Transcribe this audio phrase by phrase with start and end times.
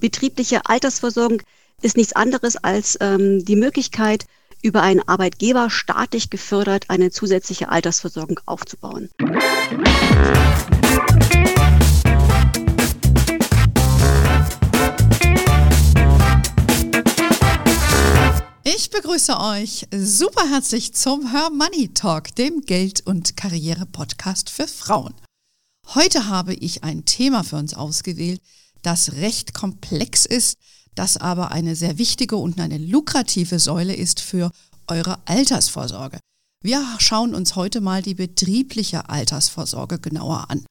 [0.00, 1.42] Betriebliche Altersversorgung
[1.82, 4.26] ist nichts anderes als ähm, die Möglichkeit,
[4.62, 9.10] über einen Arbeitgeber staatlich gefördert eine zusätzliche Altersversorgung aufzubauen.
[18.64, 25.14] Ich begrüße euch super herzlich zum Her Money Talk, dem Geld- und Karriere-Podcast für Frauen.
[25.94, 28.40] Heute habe ich ein Thema für uns ausgewählt,
[28.82, 30.58] das recht komplex ist,
[30.94, 34.50] das aber eine sehr wichtige und eine lukrative Säule ist für
[34.86, 36.18] eure Altersvorsorge.
[36.62, 40.64] Wir schauen uns heute mal die betriebliche Altersvorsorge genauer an.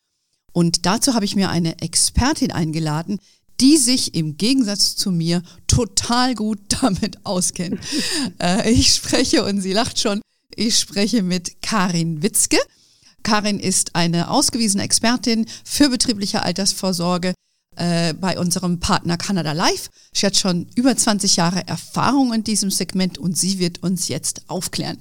[0.54, 3.20] Und dazu habe ich mir eine Expertin eingeladen,
[3.60, 7.80] die sich im Gegensatz zu mir total gut damit auskennt.
[8.42, 10.22] äh, ich spreche, und sie lacht schon,
[10.56, 12.58] ich spreche mit Karin Witzke.
[13.24, 17.34] Karin ist eine ausgewiesene Expertin für betriebliche Altersvorsorge
[17.76, 19.90] äh, bei unserem Partner Canada Life.
[20.14, 24.44] Sie hat schon über 20 Jahre Erfahrung in diesem Segment und sie wird uns jetzt
[24.48, 25.00] aufklären.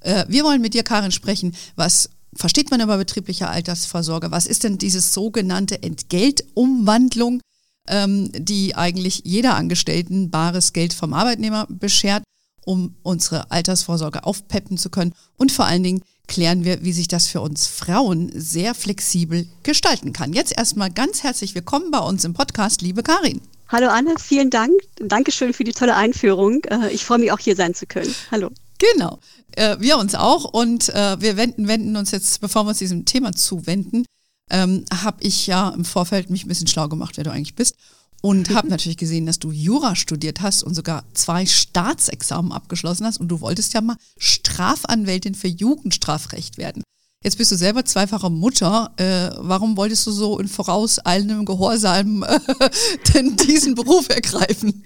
[0.00, 4.30] Äh, wir wollen mit dir, Karin, sprechen, was versteht man über betriebliche Altersvorsorge?
[4.30, 7.40] Was ist denn dieses sogenannte Entgeltumwandlung,
[7.88, 12.22] ähm, die eigentlich jeder Angestellten bares Geld vom Arbeitnehmer beschert,
[12.64, 15.14] um unsere Altersvorsorge aufpeppen zu können?
[15.36, 20.12] Und vor allen Dingen, klären wir, wie sich das für uns Frauen sehr flexibel gestalten
[20.12, 20.32] kann.
[20.32, 23.40] Jetzt erstmal ganz herzlich willkommen bei uns im Podcast, liebe Karin.
[23.68, 24.72] Hallo Anne, vielen Dank.
[25.00, 26.62] Dankeschön für die tolle Einführung.
[26.64, 28.14] Äh, ich freue mich auch hier sein zu können.
[28.30, 28.50] Hallo.
[28.78, 29.18] Genau,
[29.52, 33.04] äh, wir uns auch und äh, wir wenden, wenden uns jetzt, bevor wir uns diesem
[33.04, 34.04] Thema zuwenden,
[34.50, 37.76] ähm, habe ich ja im Vorfeld mich ein bisschen schlau gemacht, wer du eigentlich bist
[38.22, 43.18] und habe natürlich gesehen, dass du Jura studiert hast und sogar zwei Staatsexamen abgeschlossen hast
[43.20, 46.82] und du wolltest ja mal Strafanwältin für Jugendstrafrecht werden.
[47.24, 48.92] Jetzt bist du selber zweifache Mutter.
[48.96, 52.38] Äh, warum wolltest du so in vorauseilendem Gehorsam äh,
[53.14, 54.84] denn diesen Beruf ergreifen?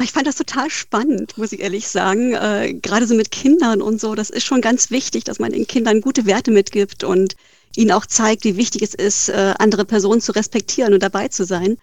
[0.00, 2.32] Ich fand das total spannend, muss ich ehrlich sagen.
[2.32, 5.66] Äh, Gerade so mit Kindern und so, das ist schon ganz wichtig, dass man den
[5.66, 7.36] Kindern gute Werte mitgibt und
[7.76, 11.44] ihnen auch zeigt, wie wichtig es ist, äh, andere Personen zu respektieren und dabei zu
[11.44, 11.76] sein.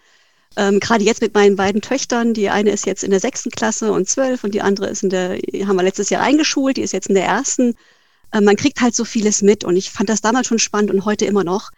[0.56, 3.92] Ähm, Gerade jetzt mit meinen beiden Töchtern, die eine ist jetzt in der sechsten Klasse
[3.92, 6.92] und zwölf und die andere ist in der, haben wir letztes Jahr eingeschult, die ist
[6.92, 7.74] jetzt in der ersten.
[8.32, 11.04] Äh, man kriegt halt so vieles mit und ich fand das damals schon spannend und
[11.04, 11.70] heute immer noch.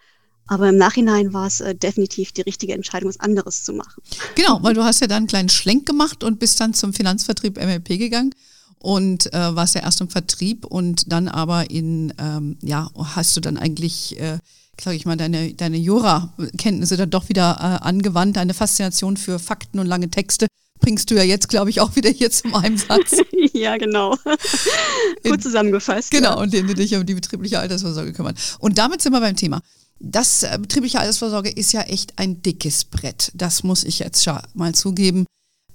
[0.47, 4.03] Aber im Nachhinein war es äh, definitiv die richtige Entscheidung, was anderes zu machen.
[4.35, 7.57] Genau, weil du hast ja dann einen kleinen Schlenk gemacht und bist dann zum Finanzvertrieb
[7.57, 8.35] MLP gegangen
[8.79, 13.41] und äh, warst ja erst im Vertrieb und dann aber in, ähm, ja, hast du
[13.41, 14.39] dann eigentlich äh,
[14.81, 19.79] sage ich mal, deine, deine Jura-Kenntnisse dann doch wieder äh, angewandt, deine Faszination für Fakten
[19.79, 20.47] und lange Texte
[20.83, 23.17] bringst du ja jetzt, glaube ich, auch wieder hier zum Einsatz.
[23.53, 24.17] ja, genau.
[25.25, 26.11] Gut zusammengefasst.
[26.11, 26.41] Genau, ja.
[26.41, 28.35] und dem du dich um die betriebliche Altersvorsorge kümmern.
[28.59, 29.63] Und damit sind wir beim Thema.
[30.01, 33.31] Das äh, betriebliche Altersvorsorge ist ja echt ein dickes Brett.
[33.35, 35.25] Das muss ich jetzt schon mal zugeben.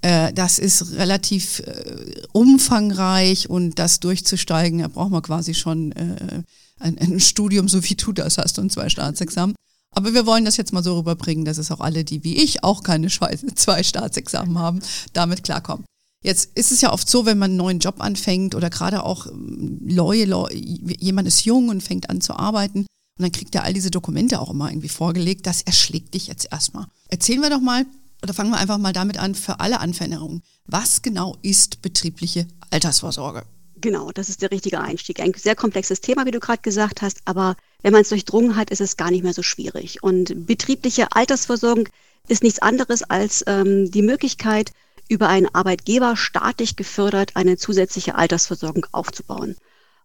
[0.02, 6.42] Äh, das ist relativ äh, umfangreich und das durchzusteigen, da braucht man quasi schon äh,
[6.78, 9.54] ein, ein Studium, so wie du das hast und zwei Staatsexamen.
[9.90, 12.62] Aber wir wollen das jetzt mal so rüberbringen, dass es auch alle, die wie ich
[12.62, 13.08] auch keine
[13.54, 14.80] zwei Staatsexamen haben,
[15.12, 15.84] damit klarkommen.
[16.22, 19.26] Jetzt ist es ja oft so, wenn man einen neuen Job anfängt oder gerade auch
[19.32, 22.86] neue, ähm, jemand ist jung und fängt an zu arbeiten und
[23.22, 26.86] dann kriegt er all diese Dokumente auch immer irgendwie vorgelegt, das erschlägt dich jetzt erstmal.
[27.08, 27.86] Erzählen wir doch mal,
[28.22, 33.44] oder fangen wir einfach mal damit an, für alle Anfängerungen, was genau ist betriebliche Altersvorsorge?
[33.80, 35.20] Genau, das ist der richtige Einstieg.
[35.20, 38.70] Ein sehr komplexes Thema, wie du gerade gesagt hast, aber wenn man es durchdrungen hat,
[38.70, 40.02] ist es gar nicht mehr so schwierig.
[40.02, 41.88] Und betriebliche Altersversorgung
[42.28, 44.72] ist nichts anderes als ähm, die Möglichkeit,
[45.08, 49.56] über einen Arbeitgeber staatlich gefördert eine zusätzliche Altersversorgung aufzubauen.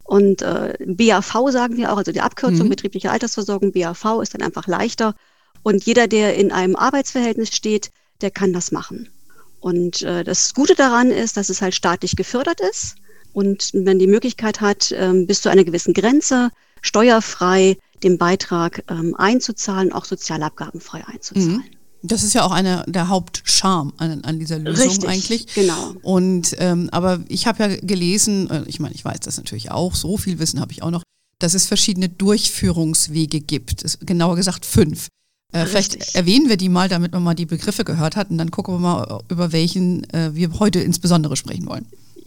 [0.03, 2.72] Und äh, BAV sagen wir auch, also die Abkürzung mhm.
[2.72, 5.16] betriebliche Altersversorgung, BAV ist dann einfach leichter.
[5.62, 7.91] Und jeder, der in einem Arbeitsverhältnis steht,
[8.22, 9.09] der kann das machen.
[9.59, 12.95] Und äh, das Gute daran ist, dass es halt staatlich gefördert ist
[13.33, 16.51] und man die Möglichkeit hat, ähm, bis zu einer gewissen Grenze
[16.81, 21.57] steuerfrei den Beitrag ähm, einzuzahlen, auch sozialabgabenfrei einzuzahlen.
[21.57, 21.63] Mhm.
[22.05, 25.47] Das ist ja auch einer der Hauptcharme an, an dieser Lösung Richtig, eigentlich.
[25.56, 25.94] Genau.
[26.01, 29.95] Und ähm, aber ich habe ja gelesen, äh, ich meine, ich weiß das natürlich auch,
[29.95, 31.03] so viel Wissen habe ich auch noch,
[31.39, 33.85] dass es verschiedene Durchführungswege gibt.
[33.85, 35.07] Es, genauer gesagt fünf.
[35.53, 38.51] Äh, vielleicht erwähnen wir die mal, damit man mal die Begriffe gehört hat und dann
[38.51, 41.85] gucken wir mal, über welchen äh, wir heute insbesondere sprechen wollen.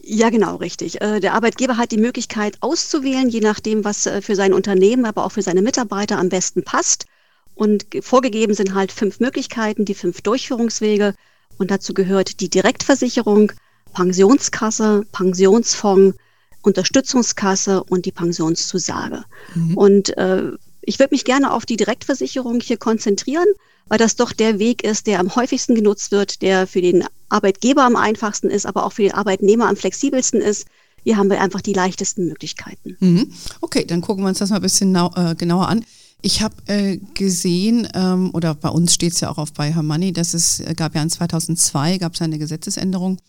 [0.09, 1.01] Ja, genau, richtig.
[1.01, 5.25] Äh, der Arbeitgeber hat die Möglichkeit auszuwählen, je nachdem, was äh, für sein Unternehmen, aber
[5.25, 7.07] auch für seine Mitarbeiter am besten passt.
[7.55, 11.13] Und vorgegeben sind halt fünf Möglichkeiten, die fünf Durchführungswege.
[11.57, 13.51] Und dazu gehört die Direktversicherung,
[13.93, 16.17] Pensionskasse, Pensionsfonds,
[16.61, 19.25] Unterstützungskasse und die Pensionszusage.
[19.55, 19.77] Mhm.
[19.77, 20.51] Und äh,
[20.81, 23.47] ich würde mich gerne auf die Direktversicherung hier konzentrieren,
[23.89, 27.83] weil das doch der Weg ist, der am häufigsten genutzt wird, der für den Arbeitgeber
[27.83, 30.65] am einfachsten ist, aber auch für den Arbeitnehmer am flexibelsten ist.
[31.03, 32.97] Hier haben wir einfach die leichtesten Möglichkeiten.
[32.99, 33.31] Mhm.
[33.61, 35.85] Okay, dann gucken wir uns das mal ein bisschen äh, genauer an.
[36.21, 39.83] Ich habe äh, gesehen, ähm, oder bei uns steht es ja auch auf bei Her
[39.83, 43.19] Money, dass es äh, gab ja in 2002 gab es eine Gesetzesänderung,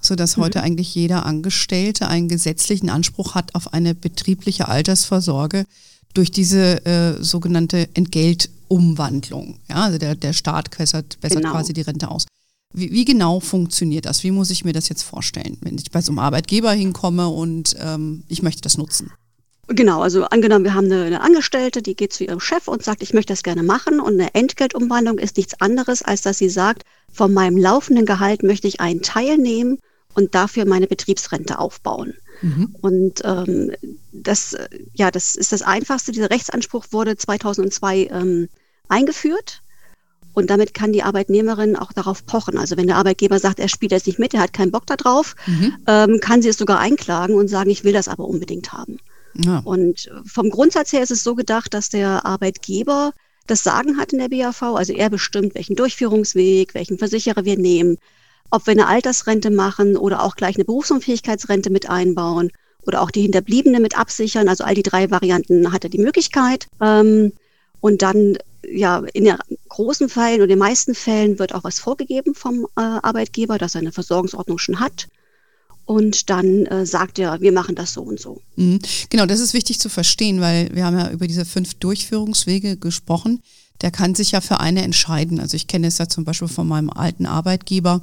[0.00, 0.42] so dass mhm.
[0.42, 5.64] heute eigentlich jeder Angestellte einen gesetzlichen Anspruch hat auf eine betriebliche Altersvorsorge
[6.14, 9.58] durch diese äh, sogenannte Entgeltumwandlung.
[9.68, 11.52] Ja, also der, der Staat bessert, bessert genau.
[11.52, 12.26] quasi die Rente aus.
[12.74, 14.24] Wie, wie, genau funktioniert das?
[14.24, 17.76] Wie muss ich mir das jetzt vorstellen, wenn ich bei so einem Arbeitgeber hinkomme und
[17.78, 19.12] ähm, ich möchte das nutzen?
[19.68, 23.02] Genau, also angenommen, wir haben eine, eine, Angestellte, die geht zu ihrem Chef und sagt,
[23.02, 24.00] ich möchte das gerne machen.
[24.00, 26.82] Und eine Entgeltumwandlung ist nichts anderes, als dass sie sagt,
[27.12, 29.78] von meinem laufenden Gehalt möchte ich einen Teil nehmen
[30.14, 32.14] und dafür meine Betriebsrente aufbauen.
[32.42, 32.74] Mhm.
[32.80, 33.72] Und ähm,
[34.12, 34.56] das,
[34.92, 36.12] ja, das ist das Einfachste.
[36.12, 38.48] Dieser Rechtsanspruch wurde 2002 ähm,
[38.88, 39.62] eingeführt.
[40.34, 42.56] Und damit kann die Arbeitnehmerin auch darauf pochen.
[42.56, 45.34] Also wenn der Arbeitgeber sagt, er spielt jetzt nicht mit, er hat keinen Bock darauf,
[45.46, 45.76] mhm.
[45.86, 48.98] ähm, kann sie es sogar einklagen und sagen, ich will das aber unbedingt haben.
[49.34, 49.58] Ja.
[49.64, 53.12] Und vom Grundsatz her ist es so gedacht, dass der Arbeitgeber
[53.46, 54.62] das Sagen hat in der BAV.
[54.62, 57.98] Also er bestimmt, welchen Durchführungsweg, welchen Versicherer wir nehmen,
[58.52, 62.52] ob wir eine Altersrente machen oder auch gleich eine Berufsunfähigkeitsrente mit einbauen
[62.86, 64.48] oder auch die Hinterbliebene mit absichern.
[64.48, 66.68] Also all die drei Varianten hat er die Möglichkeit.
[66.80, 67.32] Ähm,
[67.80, 68.36] und dann,
[68.70, 69.36] ja, in den
[69.68, 73.80] großen Fällen oder den meisten Fällen wird auch was vorgegeben vom äh, Arbeitgeber, dass er
[73.80, 75.08] eine Versorgungsordnung schon hat.
[75.86, 78.42] Und dann äh, sagt er, wir machen das so und so.
[78.56, 78.80] Mhm.
[79.08, 83.42] Genau, das ist wichtig zu verstehen, weil wir haben ja über diese fünf Durchführungswege gesprochen.
[83.80, 85.40] Der kann sich ja für eine entscheiden.
[85.40, 88.02] Also ich kenne es ja zum Beispiel von meinem alten Arbeitgeber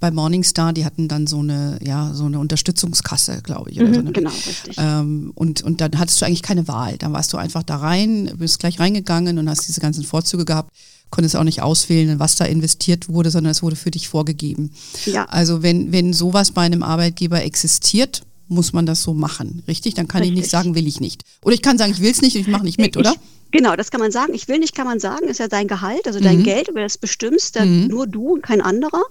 [0.00, 3.80] bei Morningstar, die hatten dann so eine, ja, so eine Unterstützungskasse, glaube ich.
[3.80, 4.76] Mhm, so eine, genau, richtig.
[4.78, 6.98] Ähm, und, und dann hattest du eigentlich keine Wahl.
[6.98, 10.72] Dann warst du einfach da rein, bist gleich reingegangen und hast diese ganzen Vorzüge gehabt,
[11.10, 14.70] konntest auch nicht auswählen, was da investiert wurde, sondern es wurde für dich vorgegeben.
[15.06, 15.24] Ja.
[15.24, 19.94] Also wenn, wenn sowas bei einem Arbeitgeber existiert, muss man das so machen, richtig?
[19.94, 20.36] Dann kann richtig.
[20.36, 21.22] ich nicht sagen, will ich nicht.
[21.42, 23.14] Oder ich kann sagen, ich will es nicht und ich mache nicht mit, oder?
[23.50, 24.34] Genau, das kann man sagen.
[24.34, 26.44] Ich will nicht, kann man sagen, ist ja dein Gehalt, also dein mhm.
[26.44, 27.86] Geld, über das bestimmst, mhm.
[27.88, 29.02] nur du und kein anderer.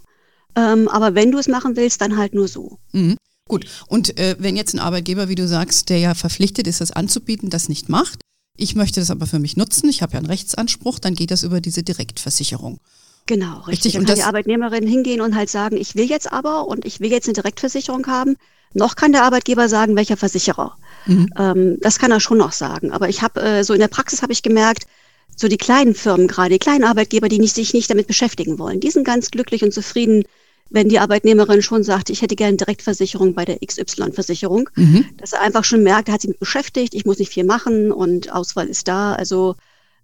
[0.57, 2.79] Ähm, aber wenn du es machen willst, dann halt nur so.
[2.91, 3.15] Mhm.
[3.47, 6.91] Gut, und äh, wenn jetzt ein Arbeitgeber, wie du sagst, der ja verpflichtet ist, das
[6.91, 8.19] anzubieten, das nicht macht,
[8.57, 11.43] ich möchte das aber für mich nutzen, ich habe ja einen Rechtsanspruch, dann geht das
[11.43, 12.79] über diese Direktversicherung.
[13.27, 13.69] Genau, richtig.
[13.69, 13.97] richtig.
[13.97, 16.99] Und dann kann die Arbeitnehmerin hingehen und halt sagen, ich will jetzt aber und ich
[16.99, 18.35] will jetzt eine Direktversicherung haben.
[18.73, 20.75] Noch kann der Arbeitgeber sagen, welcher Versicherer.
[21.05, 21.29] Mhm.
[21.37, 22.91] Ähm, das kann er schon noch sagen.
[22.91, 24.87] Aber ich habe äh, so in der Praxis habe ich gemerkt,
[25.35, 28.79] so die kleinen Firmen gerade, die kleinen Arbeitgeber, die nicht, sich nicht damit beschäftigen wollen,
[28.79, 30.23] die sind ganz glücklich und zufrieden,
[30.69, 35.05] wenn die Arbeitnehmerin schon sagt, ich hätte gerne Direktversicherung bei der XY-Versicherung, mhm.
[35.17, 37.91] dass er einfach schon merkt, er hat sich mit beschäftigt, ich muss nicht viel machen
[37.91, 39.13] und Auswahl ist da.
[39.13, 39.55] Also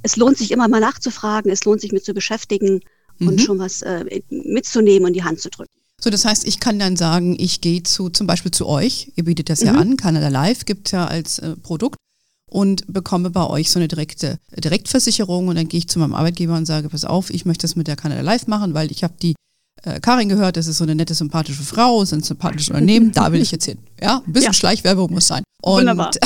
[0.01, 2.81] es lohnt sich immer mal nachzufragen, es lohnt sich mit zu beschäftigen
[3.19, 3.27] mhm.
[3.27, 5.73] und schon was äh, mitzunehmen und die Hand zu drücken.
[6.01, 9.23] So, das heißt, ich kann dann sagen, ich gehe zu, zum Beispiel zu euch, ihr
[9.23, 9.67] bietet das mhm.
[9.67, 11.97] ja an, Canada Live gibt es ja als äh, Produkt
[12.49, 16.55] und bekomme bei euch so eine direkte Direktversicherung und dann gehe ich zu meinem Arbeitgeber
[16.55, 19.13] und sage, pass auf, ich möchte das mit der Canada Live machen, weil ich habe
[19.21, 19.33] die
[19.83, 23.31] äh, Karin gehört, das ist so eine nette, sympathische Frau, ist ein sympathisches Unternehmen, da
[23.31, 23.77] will ich jetzt hin.
[24.01, 24.53] Ja, ein bisschen ja.
[24.53, 25.43] Schleichwerbung muss sein.
[25.61, 25.89] Und,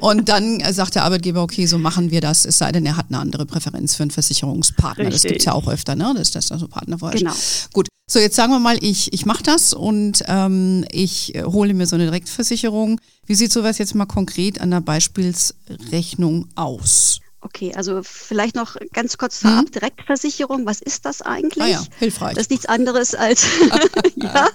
[0.00, 3.06] und dann sagt der Arbeitgeber, okay, so machen wir das, es sei denn, er hat
[3.08, 5.06] eine andere Präferenz für einen Versicherungspartner.
[5.06, 5.22] Richtig.
[5.22, 6.14] Das gibt es ja auch öfter, ne?
[6.16, 7.32] dass das da so Partner vorher Genau.
[7.72, 11.86] Gut, so jetzt sagen wir mal, ich, ich mache das und ähm, ich hole mir
[11.86, 13.00] so eine Direktversicherung.
[13.26, 17.20] Wie sieht sowas jetzt mal konkret an der Beispielsrechnung aus?
[17.44, 19.70] Okay, also vielleicht noch ganz kurz vorab, hm?
[19.70, 21.62] Direktversicherung, was ist das eigentlich?
[21.62, 22.34] Ah ja, hilfreich.
[22.34, 23.46] Das ist nichts anderes als,
[24.16, 24.48] ja,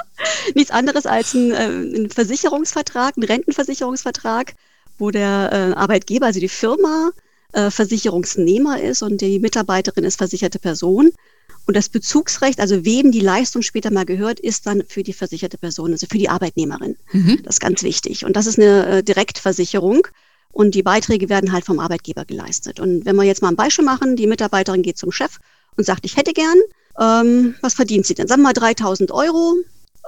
[0.56, 4.56] nichts anderes als ein, äh, ein, Versicherungsvertrag, ein Rentenversicherungsvertrag,
[4.98, 7.12] wo der äh, Arbeitgeber, also die Firma,
[7.54, 11.12] äh, Versicherungsnehmer ist und die Mitarbeiterin ist versicherte Person.
[11.68, 15.60] Und das Bezugsrecht, also wem die Leistung später mal gehört, ist dann für die versicherte
[15.60, 16.96] Person, also für die Arbeitnehmerin.
[17.12, 17.44] Mhm.
[17.44, 18.26] Das ist ganz wichtig.
[18.26, 20.08] Und das ist eine Direktversicherung.
[20.52, 22.80] Und die Beiträge werden halt vom Arbeitgeber geleistet.
[22.80, 25.38] Und wenn wir jetzt mal ein Beispiel machen, die Mitarbeiterin geht zum Chef
[25.78, 26.58] und sagt, ich hätte gern,
[27.00, 28.28] ähm, was verdient sie denn?
[28.28, 29.56] Sagen wir mal 3000 Euro,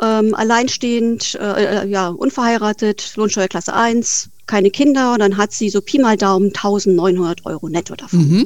[0.01, 5.81] ähm, alleinstehend, äh, äh, ja, unverheiratet, Lohnsteuerklasse 1, keine Kinder und dann hat sie so
[5.81, 8.27] Pi mal Daumen 1900 Euro netto davon.
[8.27, 8.41] Mhm.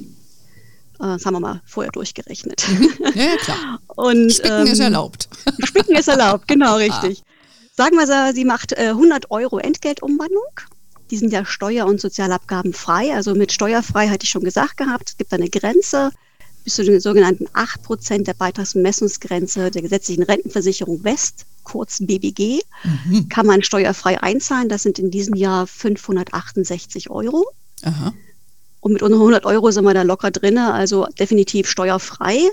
[0.99, 2.65] Äh, das haben wir mal vorher durchgerechnet.
[2.69, 2.89] Mhm.
[3.15, 3.79] Ja, klar.
[3.95, 5.29] Und, Spicken ähm, ist erlaubt.
[5.63, 7.23] Spicken ist erlaubt, genau, richtig.
[7.23, 7.31] Ah.
[7.77, 10.43] Sagen wir, sie macht äh, 100 Euro Entgeltumwandlung
[11.11, 13.13] die sind ja steuer- und Sozialabgaben frei.
[13.13, 15.09] Also mit steuerfrei hatte ich schon gesagt gehabt.
[15.09, 16.11] Es gibt eine Grenze
[16.63, 23.29] bis zu den sogenannten 8 Prozent der Beitragsmessungsgrenze der gesetzlichen Rentenversicherung West, kurz BBG, mhm.
[23.29, 24.67] kann man steuerfrei einzahlen.
[24.67, 27.45] Das sind in diesem Jahr 568 Euro.
[27.83, 28.13] Aha.
[28.79, 32.49] Und mit unseren 100 Euro sind wir da locker drin, also definitiv steuerfrei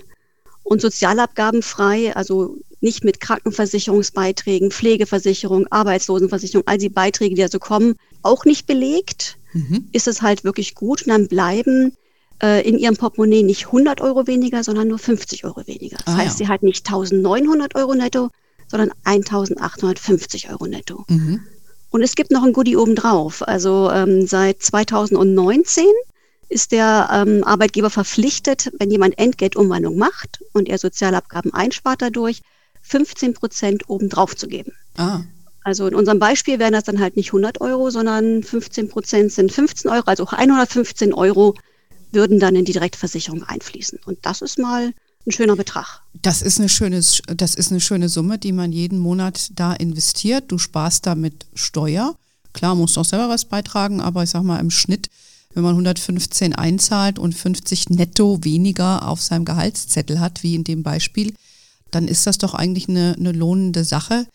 [0.62, 7.94] und sozialabgabenfrei, also nicht mit Krankenversicherungsbeiträgen, Pflegeversicherung, Arbeitslosenversicherung, all die Beiträge, die da so kommen,
[8.22, 9.88] auch nicht belegt, mhm.
[9.92, 11.02] ist es halt wirklich gut.
[11.02, 11.96] Und dann bleiben
[12.42, 15.96] äh, in ihrem Portemonnaie nicht 100 Euro weniger, sondern nur 50 Euro weniger.
[16.04, 16.46] Das ah, heißt, ja.
[16.46, 18.30] sie hat nicht 1900 Euro netto,
[18.68, 21.04] sondern 1850 Euro netto.
[21.08, 21.40] Mhm.
[21.90, 23.46] Und es gibt noch ein Goodie obendrauf.
[23.46, 25.84] Also ähm, seit 2019
[26.48, 32.42] ist der ähm, Arbeitgeber verpflichtet, wenn jemand Entgeltumwandlung macht und er Sozialabgaben einspart dadurch,
[32.92, 34.72] 15 Prozent obendrauf zu geben.
[34.98, 35.20] Ah.
[35.64, 39.50] Also in unserem Beispiel wären das dann halt nicht 100 Euro, sondern 15 Prozent sind
[39.50, 41.54] 15 Euro, also 115 Euro
[42.12, 43.98] würden dann in die Direktversicherung einfließen.
[44.04, 44.92] Und das ist mal
[45.26, 46.02] ein schöner Betrag.
[46.20, 47.00] Das ist eine schöne,
[47.36, 50.44] das ist eine schöne Summe, die man jeden Monat da investiert.
[50.48, 52.16] Du sparst damit Steuer.
[52.52, 55.08] Klar, musst du auch selber was beitragen, aber ich sag mal im Schnitt,
[55.54, 60.82] wenn man 115 einzahlt und 50 netto weniger auf seinem Gehaltszettel hat, wie in dem
[60.82, 61.32] Beispiel,
[61.92, 64.26] dann ist das doch eigentlich eine, eine lohnende Sache.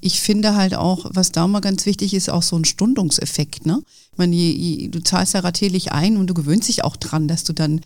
[0.00, 3.64] Ich finde halt auch, was da mal ganz wichtig ist, auch so ein Stundungseffekt.
[3.64, 3.82] Ne?
[4.12, 7.26] Ich meine, je, je, du zahlst ja ratierlich ein und du gewöhnst dich auch dran,
[7.26, 7.80] dass du dann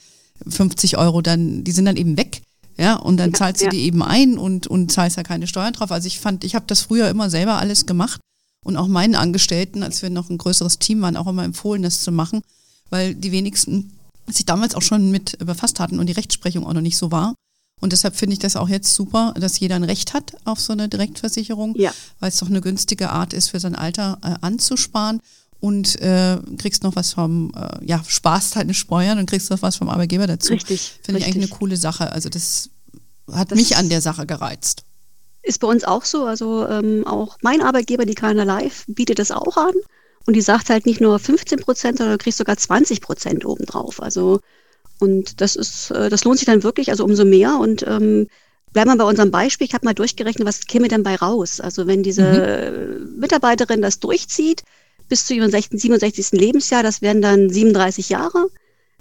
[0.47, 2.43] 50 Euro dann, die sind dann eben weg.
[2.77, 3.69] Ja, und dann zahlst ja.
[3.69, 5.91] du die eben ein und, und zahlst ja keine Steuern drauf.
[5.91, 8.21] Also ich fand, ich habe das früher immer selber alles gemacht
[8.65, 12.03] und auch meinen Angestellten, als wir noch ein größeres Team waren, auch immer empfohlen, das
[12.03, 12.41] zu machen,
[12.89, 13.93] weil die wenigsten
[14.29, 17.35] sich damals auch schon mit befasst hatten und die Rechtsprechung auch noch nicht so war.
[17.81, 20.73] Und deshalb finde ich das auch jetzt super, dass jeder ein Recht hat auf so
[20.73, 21.93] eine Direktversicherung, ja.
[22.21, 25.21] weil es doch eine günstige Art ist, für sein Alter äh, anzusparen
[25.61, 29.63] und äh, kriegst noch was vom, äh, ja, sparst halt eine Steuern und kriegst noch
[29.63, 30.53] was vom Arbeitgeber dazu.
[30.53, 30.99] Richtig.
[31.03, 32.13] Finde ich eigentlich eine coole Sache.
[32.13, 32.71] Also das
[33.33, 34.83] hat das mich an der Sache gereizt.
[35.43, 36.25] Ist bei uns auch so.
[36.25, 39.75] Also ähm, auch mein Arbeitgeber, die Kalender Live, bietet das auch an.
[40.27, 44.03] Und die sagt halt nicht nur 15 Prozent, sondern du kriegst sogar 20 Prozent obendrauf.
[44.03, 44.41] Also,
[45.01, 47.59] und das ist, äh, das lohnt sich dann wirklich, also umso mehr.
[47.59, 48.29] Und ähm,
[48.73, 49.67] bleiben wir bei unserem Beispiel.
[49.67, 51.61] Ich habe mal durchgerechnet, was käme denn bei raus?
[51.61, 53.21] Also wenn diese mhm.
[53.21, 54.65] Mitarbeiterin das durchzieht,
[55.09, 56.33] bis zu ihrem 67.
[56.33, 58.49] Lebensjahr, das wären dann 37 Jahre,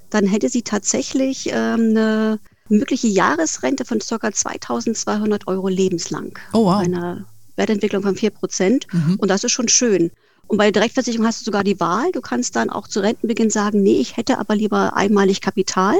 [0.09, 2.39] dann hätte sie tatsächlich ähm, eine
[2.69, 4.31] mögliche Jahresrente von ca.
[4.31, 6.37] 2200 Euro lebenslang.
[6.53, 6.79] Oh wow.
[6.79, 7.25] Bei einer
[7.55, 8.87] Wertentwicklung von 4 Prozent.
[8.93, 9.15] Mhm.
[9.17, 10.11] Und das ist schon schön.
[10.47, 12.11] Und bei der Direktversicherung hast du sogar die Wahl.
[12.13, 15.95] Du kannst dann auch zu Rentenbeginn sagen, nee, ich hätte aber lieber einmalig Kapital.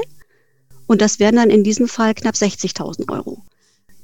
[0.86, 3.42] Und das wären dann in diesem Fall knapp 60.000 Euro.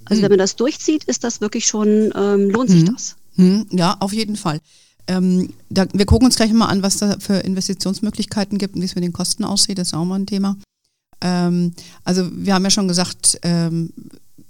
[0.04, 0.24] Also mhm.
[0.24, 2.92] wenn man das durchzieht, ist das wirklich schon, ähm, lohnt sich mhm.
[2.92, 3.16] das.
[3.36, 3.66] Mhm.
[3.70, 4.60] Ja, auf jeden Fall.
[5.06, 8.86] Ähm, da, wir gucken uns gleich mal an, was da für Investitionsmöglichkeiten gibt und wie
[8.86, 9.78] es mit den Kosten aussieht.
[9.78, 10.56] Das ist auch mal ein Thema.
[11.20, 11.72] Ähm,
[12.04, 13.92] also wir haben ja schon gesagt, ähm,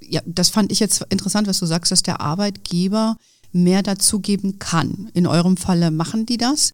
[0.01, 3.17] ja, das fand ich jetzt interessant, was du sagst, dass der Arbeitgeber
[3.55, 5.09] mehr dazugeben kann.
[5.15, 6.73] In eurem Falle machen die das.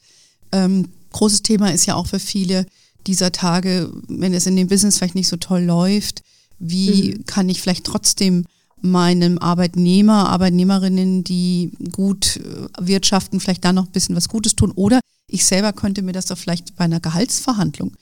[0.50, 2.66] Ähm, großes Thema ist ja auch für viele
[3.06, 6.22] dieser Tage, wenn es in dem Business vielleicht nicht so toll läuft,
[6.58, 7.24] wie mhm.
[7.26, 8.44] kann ich vielleicht trotzdem
[8.82, 14.72] meinem Arbeitnehmer, Arbeitnehmerinnen, die gut äh, wirtschaften, vielleicht da noch ein bisschen was Gutes tun.
[14.72, 17.92] Oder ich selber könnte mir das doch vielleicht bei einer Gehaltsverhandlung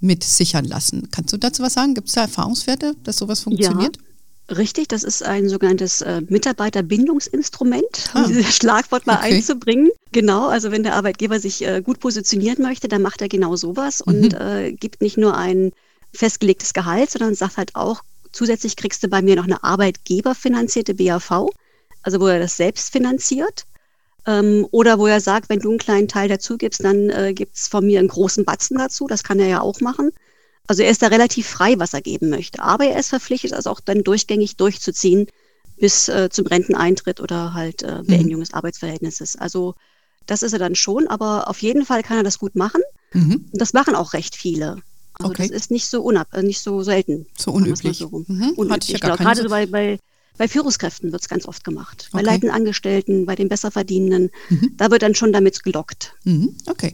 [0.00, 1.08] mit sichern lassen.
[1.10, 1.94] Kannst du dazu was sagen?
[1.94, 3.96] Gibt es da Erfahrungswerte, dass sowas funktioniert?
[3.96, 4.02] Ja.
[4.48, 8.26] Richtig, das ist ein sogenanntes äh, Mitarbeiterbindungsinstrument, um ah.
[8.28, 9.34] dieses Schlagwort mal okay.
[9.34, 9.90] einzubringen.
[10.12, 14.04] Genau, also wenn der Arbeitgeber sich äh, gut positionieren möchte, dann macht er genau sowas
[14.06, 14.14] mhm.
[14.14, 15.72] und äh, gibt nicht nur ein
[16.12, 18.02] festgelegtes Gehalt, sondern sagt halt auch,
[18.36, 21.48] Zusätzlich kriegst du bei mir noch eine arbeitgeberfinanzierte BAV,
[22.02, 23.64] also wo er das selbst finanziert.
[24.26, 27.56] Ähm, oder wo er sagt, wenn du einen kleinen Teil dazu gibst, dann äh, gibt
[27.56, 29.06] es von mir einen großen Batzen dazu.
[29.06, 30.12] Das kann er ja auch machen.
[30.66, 32.60] Also er ist da relativ frei, was er geben möchte.
[32.62, 35.26] Aber er ist verpflichtet, also auch dann durchgängig durchzuziehen
[35.78, 38.06] bis äh, zum Renteneintritt oder halt äh, mhm.
[38.06, 39.36] Beendigung des Arbeitsverhältnisses.
[39.36, 39.74] Also
[40.26, 42.82] das ist er dann schon, aber auf jeden Fall kann er das gut machen.
[43.12, 43.46] Mhm.
[43.52, 44.78] Und das machen auch recht viele.
[45.14, 45.48] Also okay.
[45.48, 47.26] das ist nicht so unab äh, nicht so selten.
[47.38, 47.98] So unüblich.
[47.98, 48.50] So mhm.
[48.56, 48.88] unüblich.
[48.88, 49.16] Ja genau.
[49.16, 49.98] Gerade so bei, bei,
[50.36, 52.08] bei Führungskräften wird es ganz oft gemacht.
[52.12, 52.26] Bei okay.
[52.26, 54.30] leitenden Angestellten, bei den Besserverdienenden.
[54.48, 54.74] Mhm.
[54.76, 56.14] Da wird dann schon damit gelockt.
[56.24, 56.56] Mhm.
[56.66, 56.92] Okay.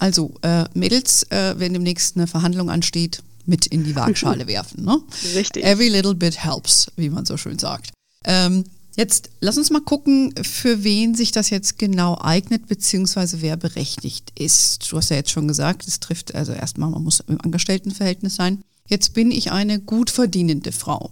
[0.00, 4.84] Also äh, Mädels, äh, wenn demnächst eine Verhandlung ansteht, mit in die Waagschale werfen.
[4.84, 4.98] Ne?
[5.34, 5.62] Richtig.
[5.62, 7.90] Every little bit helps, wie man so schön sagt.
[8.24, 8.64] Ähm,
[8.96, 14.32] Jetzt lass uns mal gucken, für wen sich das jetzt genau eignet, beziehungsweise wer berechtigt
[14.38, 14.90] ist.
[14.90, 18.62] Du hast ja jetzt schon gesagt, es trifft also erstmal, man muss im Angestelltenverhältnis sein.
[18.88, 21.10] Jetzt bin ich eine gut verdienende Frau.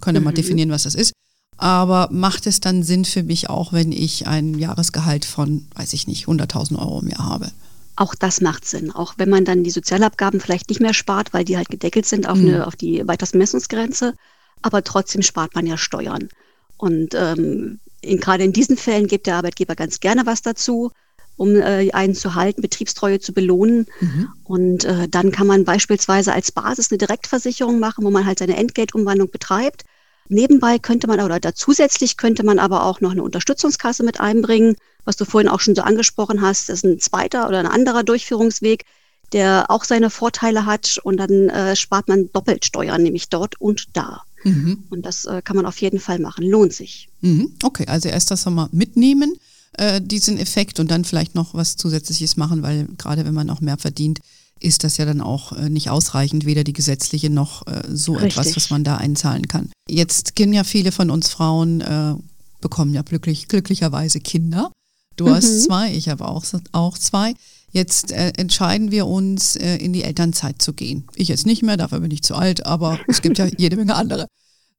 [0.00, 0.36] Können wir mal mhm.
[0.36, 1.12] definieren, was das ist.
[1.56, 6.06] Aber macht es dann Sinn für mich auch, wenn ich ein Jahresgehalt von, weiß ich
[6.06, 7.50] nicht, 100.000 Euro im Jahr habe?
[7.96, 8.90] Auch das macht Sinn.
[8.92, 12.28] Auch wenn man dann die Sozialabgaben vielleicht nicht mehr spart, weil die halt gedeckelt sind
[12.28, 12.48] auf, mhm.
[12.48, 14.14] eine, auf die weitersten Messungsgrenze.
[14.62, 16.28] Aber trotzdem spart man ja Steuern.
[16.76, 20.92] Und ähm, in, gerade in diesen Fällen gibt der Arbeitgeber ganz gerne was dazu.
[21.36, 23.86] um äh, einen zu halten, Betriebstreue zu belohnen.
[24.00, 24.28] Mhm.
[24.44, 28.56] Und äh, dann kann man beispielsweise als Basis eine Direktversicherung machen, wo man halt seine
[28.56, 29.84] Entgeltumwandlung betreibt.
[30.28, 34.76] Nebenbei könnte man oder da zusätzlich könnte man aber auch noch eine Unterstützungskasse mit einbringen,
[35.06, 36.68] was du vorhin auch schon so angesprochen hast.
[36.68, 38.84] Das ist ein zweiter oder ein anderer Durchführungsweg,
[39.32, 43.96] der auch seine Vorteile hat und dann äh, spart man doppelt Steuern, nämlich dort und
[43.96, 44.22] da.
[44.44, 44.84] Mhm.
[44.90, 47.08] Und das äh, kann man auf jeden Fall machen, lohnt sich.
[47.22, 47.52] Mhm.
[47.62, 49.34] Okay, also erst das nochmal mitnehmen,
[49.78, 53.60] äh, diesen Effekt und dann vielleicht noch was Zusätzliches machen, weil gerade wenn man auch
[53.60, 54.20] mehr verdient,
[54.60, 58.38] ist das ja dann auch äh, nicht ausreichend, weder die gesetzliche noch äh, so Richtig.
[58.38, 59.70] etwas, was man da einzahlen kann.
[59.88, 62.14] Jetzt kennen ja viele von uns Frauen, äh,
[62.60, 64.72] bekommen ja glücklich, glücklicherweise Kinder.
[65.16, 65.34] Du mhm.
[65.34, 67.34] hast zwei, ich habe auch, auch zwei.
[67.70, 71.04] Jetzt äh, entscheiden wir uns, äh, in die Elternzeit zu gehen.
[71.14, 73.94] Ich jetzt nicht mehr, dafür bin ich zu alt, aber es gibt ja jede Menge
[73.94, 74.28] andere.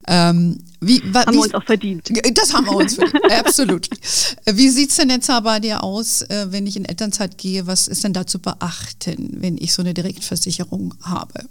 [0.07, 2.09] Ähm, wie, wa, haben wie, wir uns auch verdient.
[2.33, 3.89] Das haben wir uns verdient, absolut.
[4.45, 7.67] Wie sieht es denn jetzt aber bei dir aus, äh, wenn ich in Elternzeit gehe?
[7.67, 11.45] Was ist denn da zu beachten, wenn ich so eine Direktversicherung habe?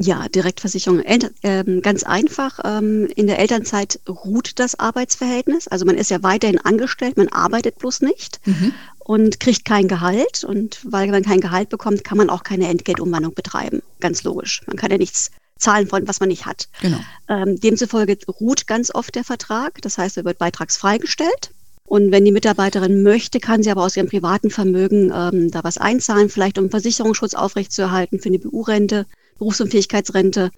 [0.00, 1.02] Ja, Direktversicherung.
[1.42, 2.60] Ähm, ganz einfach.
[2.64, 5.66] Ähm, in der Elternzeit ruht das Arbeitsverhältnis.
[5.66, 8.72] Also man ist ja weiterhin angestellt, man arbeitet bloß nicht mhm.
[9.00, 10.44] und kriegt kein Gehalt.
[10.44, 13.82] Und weil man kein Gehalt bekommt, kann man auch keine Entgeltumwandlung betreiben.
[13.98, 14.62] Ganz logisch.
[14.66, 16.68] Man kann ja nichts zahlen von, was man nicht hat.
[16.80, 17.00] Genau.
[17.28, 19.82] Ähm, demzufolge ruht ganz oft der Vertrag.
[19.82, 21.50] Das heißt, er wird beitragsfrei gestellt.
[21.88, 25.78] Und wenn die Mitarbeiterin möchte, kann sie aber aus ihrem privaten Vermögen ähm, da was
[25.78, 29.06] einzahlen, vielleicht um Versicherungsschutz aufrechtzuerhalten für eine BU-Rente,
[29.38, 30.50] Berufsunfähigkeitsrente.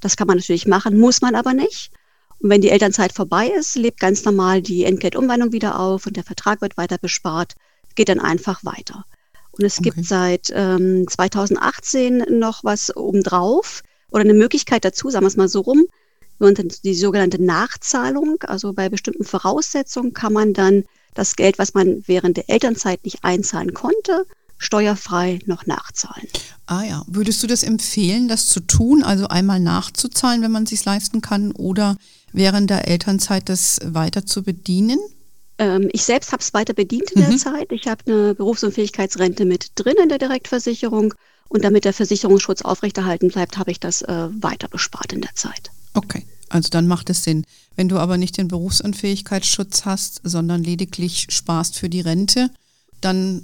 [0.00, 1.90] Das kann man natürlich machen, muss man aber nicht.
[2.38, 6.22] Und wenn die Elternzeit vorbei ist, lebt ganz normal die Entgeltumwandlung wieder auf und der
[6.22, 7.54] Vertrag wird weiter bespart,
[7.96, 9.04] geht dann einfach weiter.
[9.50, 9.90] Und es okay.
[9.90, 15.48] gibt seit ähm, 2018 noch was obendrauf oder eine Möglichkeit dazu, sagen wir es mal
[15.48, 15.86] so rum,
[16.38, 18.36] die sogenannte Nachzahlung.
[18.46, 23.24] Also bei bestimmten Voraussetzungen kann man dann das Geld, was man während der Elternzeit nicht
[23.24, 24.26] einzahlen konnte,
[24.58, 26.28] steuerfrei noch nachzahlen.
[26.66, 30.70] Ah ja, würdest du das empfehlen, das zu tun, also einmal nachzuzahlen, wenn man es
[30.70, 31.96] sich leisten kann, oder
[32.32, 34.98] während der Elternzeit das weiter zu bedienen?
[35.58, 37.28] Ähm, ich selbst habe es weiter bedient in mhm.
[37.28, 37.72] der Zeit.
[37.72, 41.14] Ich habe eine Berufsunfähigkeitsrente mit drin in der Direktversicherung
[41.48, 45.70] und damit der Versicherungsschutz aufrechterhalten bleibt, habe ich das äh, weiter bespart in der Zeit.
[45.94, 47.44] Okay, also dann macht es Sinn.
[47.74, 52.50] Wenn du aber nicht den Berufsunfähigkeitsschutz hast, sondern lediglich sparst für die Rente,
[53.00, 53.42] dann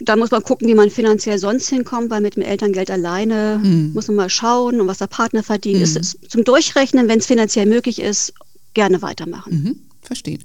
[0.00, 3.92] da muss man gucken, wie man finanziell sonst hinkommt, weil mit dem Elterngeld alleine mhm.
[3.92, 5.78] muss man mal schauen und was der Partner verdient.
[5.78, 5.84] Mhm.
[5.84, 8.32] Ist es zum Durchrechnen, wenn es finanziell möglich ist,
[8.74, 9.62] gerne weitermachen.
[9.62, 9.80] Mhm.
[10.00, 10.38] Verstehe.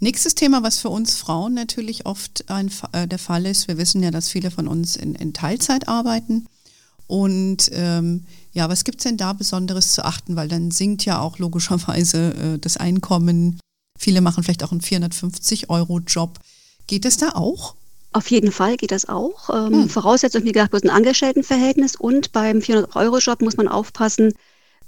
[0.00, 4.02] Nächstes Thema, was für uns Frauen natürlich oft ein, äh, der Fall ist, wir wissen
[4.02, 6.46] ja, dass viele von uns in, in Teilzeit arbeiten.
[7.08, 10.36] Und ähm, ja, was gibt es denn da Besonderes zu achten?
[10.36, 13.58] Weil dann sinkt ja auch logischerweise äh, das Einkommen.
[13.98, 16.38] Viele machen vielleicht auch einen 450-Euro-Job.
[16.86, 17.74] Geht es da auch?
[18.12, 19.50] Auf jeden Fall geht das auch.
[19.50, 19.88] Ähm, hm.
[19.88, 24.32] Voraussetzung, wie gesagt, bloß ein Angestelltenverhältnis und beim 400-Euro-Job muss man aufpassen,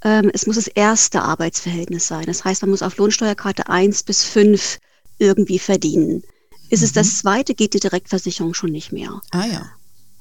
[0.03, 2.25] ähm, es muss das erste Arbeitsverhältnis sein.
[2.25, 4.79] Das heißt, man muss auf Lohnsteuerkarte 1 bis 5
[5.19, 6.23] irgendwie verdienen.
[6.69, 6.85] Ist mhm.
[6.85, 9.21] es das zweite, geht die Direktversicherung schon nicht mehr.
[9.31, 9.69] Ah ja.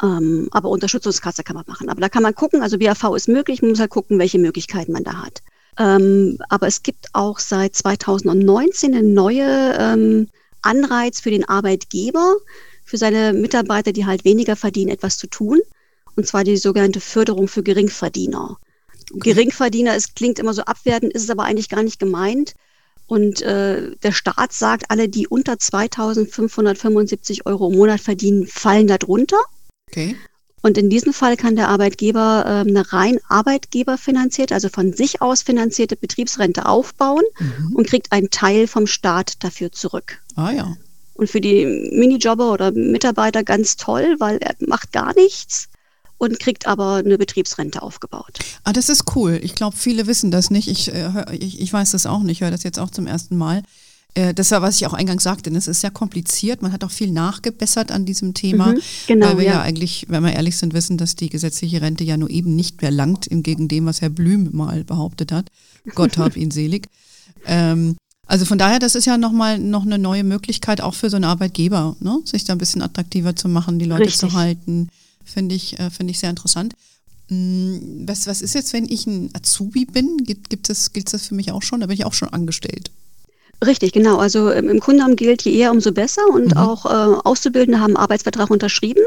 [0.02, 1.88] Ähm, aber Unterstützungskasse kann man machen.
[1.88, 4.92] Aber da kann man gucken, also BAV ist möglich, man muss halt gucken, welche Möglichkeiten
[4.92, 5.42] man da hat.
[5.78, 10.28] Ähm, aber es gibt auch seit 2019 eine neue ähm,
[10.62, 12.36] Anreiz für den Arbeitgeber,
[12.84, 15.60] für seine Mitarbeiter, die halt weniger verdienen, etwas zu tun.
[16.16, 18.58] Und zwar die sogenannte Förderung für Geringverdiener.
[19.12, 19.32] Okay.
[19.32, 22.54] Geringverdiener, es klingt immer so abwertend, ist es aber eigentlich gar nicht gemeint.
[23.06, 29.38] Und äh, der Staat sagt, alle, die unter 2.575 Euro im Monat verdienen, fallen darunter.
[29.90, 30.16] Okay.
[30.62, 35.42] Und in diesem Fall kann der Arbeitgeber äh, eine rein arbeitgeberfinanzierte, also von sich aus
[35.42, 37.74] finanzierte Betriebsrente aufbauen mhm.
[37.74, 40.18] und kriegt einen Teil vom Staat dafür zurück.
[40.37, 40.76] Ah ja.
[41.14, 45.68] Und für die Minijobber oder Mitarbeiter ganz toll, weil er macht gar nichts
[46.18, 48.38] und kriegt aber eine Betriebsrente aufgebaut.
[48.64, 49.40] Ah, das ist cool.
[49.42, 50.68] Ich glaube, viele wissen das nicht.
[50.68, 52.38] Ich, äh, ich, ich weiß das auch nicht.
[52.38, 53.62] Ich höre das jetzt auch zum ersten Mal.
[54.14, 55.51] Äh, das war, was ich auch eingangs sagte.
[55.51, 56.62] Das ist sehr kompliziert.
[56.62, 58.73] Man hat auch viel nachgebessert an diesem Thema.
[58.73, 59.53] Mhm, genau, weil wir ja.
[59.53, 59.62] ja.
[59.62, 62.90] eigentlich, wenn wir ehrlich sind, wissen, dass die gesetzliche Rente ja nur eben nicht mehr
[62.90, 65.51] langt, entgegen dem, was Herr Blüm mal behauptet hat.
[65.94, 66.88] Gott hab ihn selig.
[67.46, 67.96] Ähm,
[68.27, 71.25] also von daher, das ist ja nochmal noch eine neue Möglichkeit auch für so einen
[71.25, 72.20] Arbeitgeber, ne?
[72.25, 74.20] sich da ein bisschen attraktiver zu machen, die Leute Richtig.
[74.20, 74.88] zu halten.
[75.25, 76.75] Finde ich, äh, find ich sehr interessant.
[77.29, 80.18] Hm, was, was ist jetzt, wenn ich ein Azubi bin?
[80.18, 81.81] Gibt, gibt es, gilt das für mich auch schon?
[81.81, 82.90] Da bin ich auch schon angestellt.
[83.64, 84.18] Richtig, genau.
[84.18, 86.27] Also im Grunde genommen gilt, je eher, umso besser.
[86.29, 86.57] Und mhm.
[86.57, 89.03] auch äh, Auszubildende haben einen Arbeitsvertrag unterschrieben.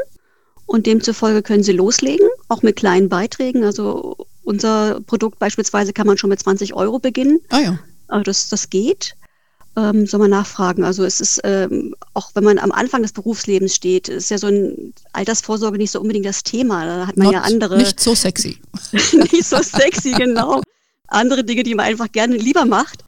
[0.65, 3.63] Und demzufolge können sie loslegen, auch mit kleinen Beiträgen.
[3.63, 7.41] Also unser Produkt beispielsweise kann man schon mit 20 Euro beginnen.
[7.49, 7.79] Ah ja.
[8.07, 9.15] Also das, das geht.
[9.75, 10.83] ähm, soll man nachfragen.
[10.83, 14.47] Also es ist, ähm, auch wenn man am Anfang des Berufslebens steht, ist ja so
[14.47, 16.85] ein Altersvorsorge nicht so unbedingt das Thema.
[16.85, 17.77] Da hat man Not, ja andere.
[17.77, 18.59] Nicht so sexy.
[19.31, 20.61] nicht so sexy, genau.
[21.07, 23.03] Andere Dinge, die man einfach gerne lieber macht.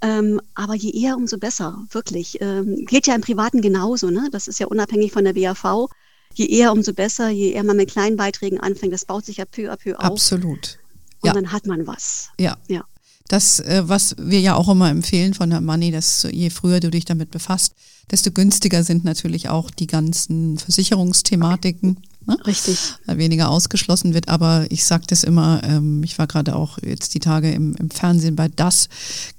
[0.00, 2.40] Ähm, aber je eher, umso besser, wirklich.
[2.40, 4.28] Ähm, gilt ja im Privaten genauso, ne?
[4.30, 5.88] Das ist ja unabhängig von der BAV.
[6.34, 9.44] Je eher, umso besser, je eher man mit kleinen Beiträgen anfängt, das baut sich ja
[9.44, 10.04] peu à peu auf.
[10.04, 10.78] Absolut.
[11.20, 11.32] Und ja.
[11.32, 12.28] dann hat man was.
[12.38, 12.56] Ja.
[12.68, 12.84] ja.
[13.28, 16.90] Das, äh, was wir ja auch immer empfehlen von der Money, dass je früher du
[16.90, 17.74] dich damit befasst,
[18.10, 22.02] desto günstiger sind natürlich auch die ganzen Versicherungsthematiken.
[22.28, 22.36] Ne?
[22.46, 22.78] Richtig.
[23.06, 24.28] Weil weniger ausgeschlossen wird.
[24.28, 27.90] Aber ich sage das immer, ähm, ich war gerade auch jetzt die Tage im, im
[27.90, 28.90] Fernsehen bei Das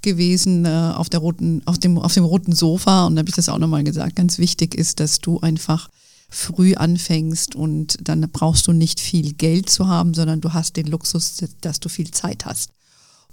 [0.02, 3.36] gewesen, äh, auf, der roten, auf, dem, auf dem roten Sofa und da habe ich
[3.36, 4.16] das auch nochmal gesagt.
[4.16, 5.90] Ganz wichtig ist, dass du einfach
[6.30, 10.88] früh anfängst und dann brauchst du nicht viel Geld zu haben, sondern du hast den
[10.88, 12.72] Luxus, dass du viel Zeit hast.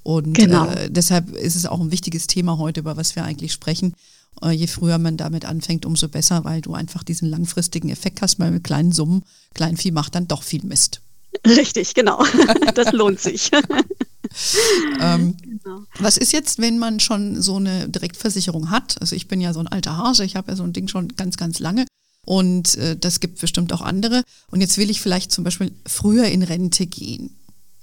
[0.02, 0.66] Und genau.
[0.66, 3.94] äh, deshalb ist es auch ein wichtiges Thema heute, über was wir eigentlich sprechen.
[4.42, 8.38] Äh, je früher man damit anfängt, umso besser, weil du einfach diesen langfristigen Effekt hast,
[8.38, 9.22] weil mit kleinen Summen,
[9.54, 11.00] Kleinvieh macht dann doch viel Mist.
[11.46, 12.24] Richtig, genau.
[12.74, 13.50] Das lohnt sich.
[15.00, 15.82] ähm, genau.
[15.98, 19.00] Was ist jetzt, wenn man schon so eine Direktversicherung hat?
[19.00, 21.08] Also ich bin ja so ein alter Hase, ich habe ja so ein Ding schon
[21.16, 21.86] ganz, ganz lange.
[22.24, 24.22] Und äh, das gibt bestimmt auch andere.
[24.50, 27.36] Und jetzt will ich vielleicht zum Beispiel früher in Rente gehen.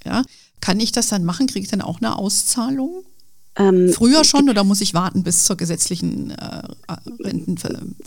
[0.04, 0.22] Ja,
[0.60, 1.46] kann ich das dann machen?
[1.46, 3.04] Kriege ich dann auch eine Auszahlung?
[3.56, 6.62] Ähm, Früher schon oder muss ich warten bis zur gesetzlichen äh,
[7.22, 7.56] Renten?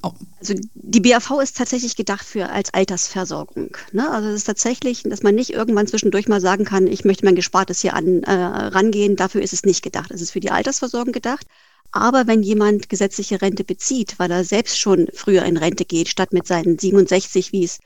[0.03, 0.11] Oh.
[0.39, 3.77] Also die BAV ist tatsächlich gedacht für als Altersversorgung.
[3.93, 4.09] Ne?
[4.11, 7.35] Also es ist tatsächlich, dass man nicht irgendwann zwischendurch mal sagen kann, ich möchte mein
[7.35, 9.15] Gespartes hier an äh, rangehen.
[9.15, 10.11] Dafür ist es nicht gedacht.
[10.11, 11.47] Es ist für die Altersversorgung gedacht.
[11.91, 16.33] Aber wenn jemand gesetzliche Rente bezieht, weil er selbst schon früher in Rente geht, statt
[16.33, 17.79] mit seinen 67, wie es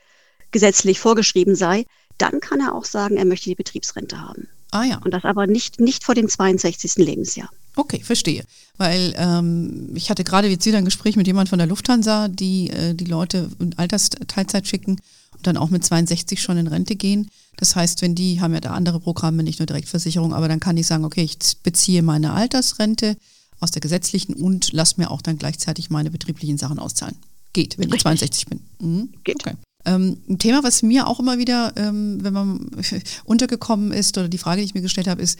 [0.50, 1.86] gesetzlich vorgeschrieben sei,
[2.18, 4.48] dann kann er auch sagen, er möchte die Betriebsrente haben.
[4.72, 4.98] Ah ja.
[5.04, 6.96] Und das aber nicht, nicht vor dem 62.
[6.96, 7.48] Lebensjahr.
[7.76, 8.44] Okay, verstehe.
[8.76, 12.70] Weil ähm, ich hatte gerade jetzt wieder ein Gespräch mit jemand von der Lufthansa, die
[12.70, 15.00] äh, die Leute in Altersteilzeit schicken
[15.36, 17.30] und dann auch mit 62 schon in Rente gehen.
[17.56, 20.76] Das heißt, wenn die haben ja da andere Programme, nicht nur Direktversicherung, aber dann kann
[20.76, 23.16] ich sagen, okay, ich beziehe meine Altersrente
[23.60, 27.16] aus der gesetzlichen und lass mir auch dann gleichzeitig meine betrieblichen Sachen auszahlen.
[27.52, 28.60] Geht, wenn ich 62 bin.
[28.80, 29.10] Mhm.
[29.24, 29.46] Geht.
[29.46, 29.56] Okay.
[29.84, 32.70] Ähm, ein Thema, was mir auch immer wieder, ähm, wenn man
[33.24, 35.38] untergekommen ist, oder die Frage, die ich mir gestellt habe, ist,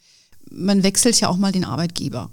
[0.49, 2.29] man wechselt ja auch mal den Arbeitgeber.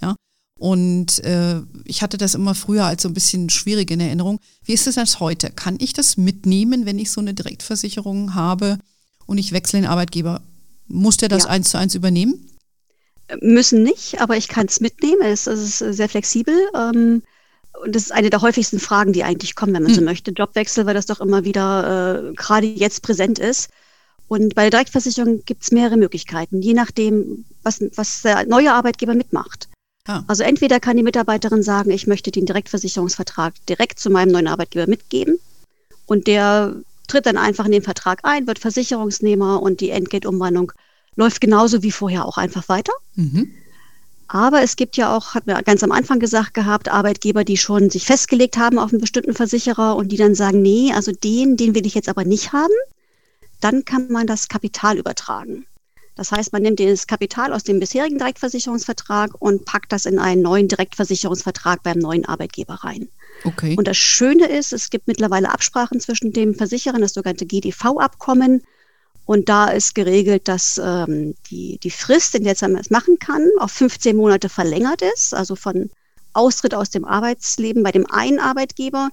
[0.00, 0.14] Ja.
[0.58, 4.38] Und äh, ich hatte das immer früher als so ein bisschen schwierig in Erinnerung.
[4.64, 5.50] Wie ist es das heute?
[5.50, 8.78] Kann ich das mitnehmen, wenn ich so eine Direktversicherung habe
[9.26, 10.40] und ich wechsle den Arbeitgeber?
[10.86, 11.50] Muss der das ja.
[11.50, 12.48] eins zu eins übernehmen?
[13.42, 15.20] Müssen nicht, aber ich kann es mitnehmen.
[15.22, 16.54] Es, ist sehr flexibel.
[16.74, 17.22] Ähm,
[17.82, 19.98] und das ist eine der häufigsten Fragen, die eigentlich kommen, wenn man hm.
[19.98, 20.30] so möchte.
[20.30, 23.70] Jobwechsel, weil das doch immer wieder äh, gerade jetzt präsent ist.
[24.28, 29.14] Und bei der Direktversicherung gibt es mehrere Möglichkeiten, je nachdem, was, was der neue Arbeitgeber
[29.14, 29.68] mitmacht.
[30.06, 30.22] Ah.
[30.26, 34.86] Also entweder kann die Mitarbeiterin sagen, ich möchte den Direktversicherungsvertrag direkt zu meinem neuen Arbeitgeber
[34.86, 35.38] mitgeben
[36.06, 40.72] und der tritt dann einfach in den Vertrag ein, wird Versicherungsnehmer und die Entgeltumwandlung
[41.16, 42.92] läuft genauso wie vorher auch einfach weiter.
[43.16, 43.50] Mhm.
[44.28, 47.90] Aber es gibt ja auch, hat mir ganz am Anfang gesagt gehabt, Arbeitgeber, die schon
[47.90, 51.74] sich festgelegt haben auf einen bestimmten Versicherer und die dann sagen, nee, also den, den
[51.74, 52.72] will ich jetzt aber nicht haben
[53.60, 55.66] dann kann man das Kapital übertragen.
[56.14, 60.42] Das heißt, man nimmt das Kapital aus dem bisherigen Direktversicherungsvertrag und packt das in einen
[60.42, 63.08] neuen Direktversicherungsvertrag beim neuen Arbeitgeber rein.
[63.44, 63.76] Okay.
[63.78, 68.62] Und das Schöne ist, es gibt mittlerweile Absprachen zwischen dem Versicherer, das sogenannte GDV-Abkommen.
[69.28, 73.46] Und da ist geregelt, dass ähm, die, die Frist, in der man es machen kann,
[73.58, 75.90] auf 15 Monate verlängert ist, also von
[76.32, 79.10] Austritt aus dem Arbeitsleben bei dem einen Arbeitgeber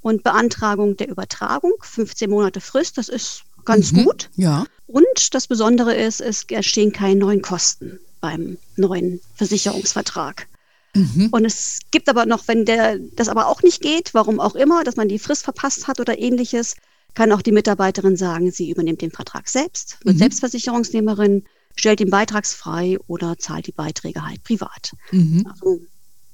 [0.00, 4.04] und Beantragung der Übertragung, 15 Monate Frist, das ist ganz mhm.
[4.04, 4.30] gut.
[4.34, 4.64] Ja.
[4.86, 10.46] Und das Besondere ist, es entstehen keine neuen Kosten beim neuen Versicherungsvertrag.
[10.94, 11.28] Mhm.
[11.32, 14.84] Und es gibt aber noch, wenn der, das aber auch nicht geht, warum auch immer,
[14.84, 16.76] dass man die Frist verpasst hat oder ähnliches,
[17.14, 20.20] kann auch die Mitarbeiterin sagen, sie übernimmt den Vertrag selbst, wird mhm.
[20.20, 21.44] Selbstversicherungsnehmerin,
[21.76, 24.92] stellt ihn beitragsfrei oder zahlt die Beiträge halt privat.
[25.12, 25.46] Mhm.
[25.50, 25.80] Also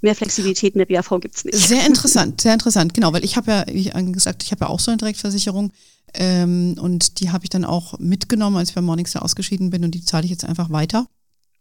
[0.01, 1.57] mehr Flexibilität in der BAV gibt es nicht.
[1.57, 4.81] Sehr interessant, sehr interessant, genau, weil ich habe ja, wie gesagt, ich habe ja auch
[4.81, 5.73] so eine Direktversicherung
[6.15, 9.93] ähm, und die habe ich dann auch mitgenommen, als ich bei Morningstar ausgeschieden bin und
[9.93, 11.07] die zahle ich jetzt einfach weiter.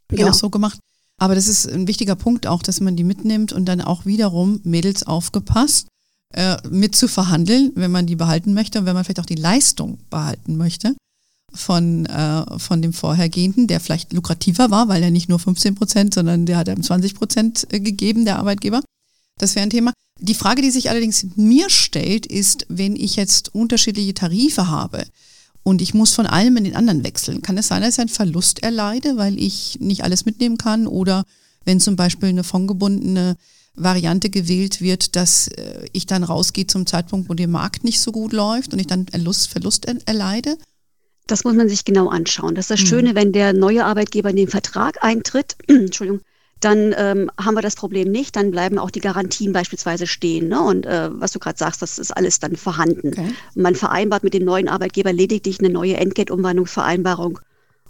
[0.08, 0.22] Genau.
[0.22, 0.80] ich auch so gemacht.
[1.18, 4.60] Aber das ist ein wichtiger Punkt auch, dass man die mitnimmt und dann auch wiederum
[4.64, 5.88] Mädels aufgepasst,
[6.36, 9.36] äh, mit zu verhandeln, wenn man die behalten möchte und wenn man vielleicht auch die
[9.36, 10.94] Leistung behalten möchte
[11.54, 16.14] von, äh, von dem vorhergehenden, der vielleicht lukrativer war, weil er nicht nur 15 Prozent,
[16.14, 18.82] sondern der hat einem 20 Prozent äh, gegeben, der Arbeitgeber.
[19.40, 19.94] Das wäre ein Thema.
[20.20, 25.06] Die Frage, die sich allerdings mir stellt, ist, wenn ich jetzt unterschiedliche Tarife habe
[25.64, 28.10] und ich muss von einem in den anderen wechseln, kann es sein, dass ich einen
[28.10, 31.24] Verlust erleide, weil ich nicht alles mitnehmen kann oder
[31.64, 33.38] wenn zum Beispiel eine fondgebundene
[33.76, 38.12] Variante gewählt wird, dass äh, ich dann rausgehe zum Zeitpunkt, wo der Markt nicht so
[38.12, 40.58] gut läuft und ich dann Verlust, Verlust erleide?
[41.28, 42.56] Das muss man sich genau anschauen.
[42.56, 42.88] Das ist das mhm.
[42.88, 46.22] Schöne, wenn der neue Arbeitgeber in den Vertrag eintritt, Entschuldigung,
[46.62, 50.48] dann ähm, haben wir das Problem nicht, dann bleiben auch die Garantien beispielsweise stehen.
[50.48, 50.62] Ne?
[50.62, 53.10] Und äh, was du gerade sagst, das ist alles dann vorhanden.
[53.10, 53.34] Okay.
[53.56, 57.40] Man vereinbart mit dem neuen Arbeitgeber lediglich eine neue Entgeltumwandlungsvereinbarung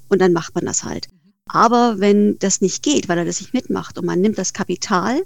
[0.10, 1.08] und dann macht man das halt.
[1.48, 5.22] Aber wenn das nicht geht, weil er das nicht mitmacht und man nimmt das Kapital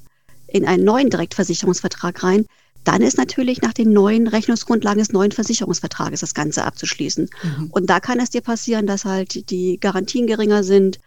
[0.52, 2.46] in einen neuen Direktversicherungsvertrag rein,
[2.84, 7.30] dann ist natürlich nach den neuen Rechnungsgrundlagen des neuen Versicherungsvertrages das Ganze abzuschließen.
[7.44, 7.68] Mhm.
[7.72, 11.00] Und da kann es dir passieren, dass halt die Garantien geringer sind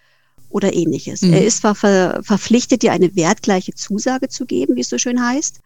[0.50, 1.22] oder ähnliches.
[1.22, 1.32] Mhm.
[1.32, 5.24] Er ist zwar ver verpflichtet, dir eine wertgleiche Zusage zu geben, wie es so schön
[5.24, 5.60] heißt,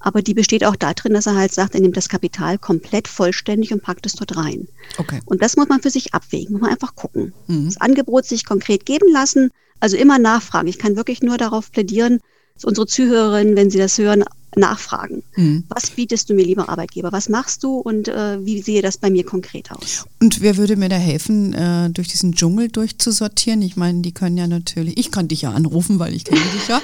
[0.00, 3.72] aber die besteht auch darin, dass er halt sagt, er nimmt das Kapital komplett vollständig
[3.72, 4.68] und packt es dort rein.
[4.98, 5.20] Okay.
[5.24, 7.32] Und das muss man für sich abwägen, muss man einfach gucken.
[7.46, 7.66] Mhm.
[7.66, 10.68] Das Angebot sich konkret geben lassen, also immer nachfragen.
[10.68, 12.20] Ich kann wirklich nur darauf plädieren,
[12.62, 14.24] unsere Zuhörerinnen, wenn sie das hören,
[14.56, 15.22] nachfragen.
[15.36, 15.64] Mhm.
[15.68, 17.12] Was bietest du mir, lieber Arbeitgeber?
[17.12, 20.04] Was machst du und äh, wie sehe das bei mir konkret aus?
[20.20, 23.62] Und wer würde mir da helfen, äh, durch diesen Dschungel durchzusortieren?
[23.62, 26.68] Ich meine, die können ja natürlich, ich kann dich ja anrufen, weil ich kenne dich
[26.68, 26.80] ja,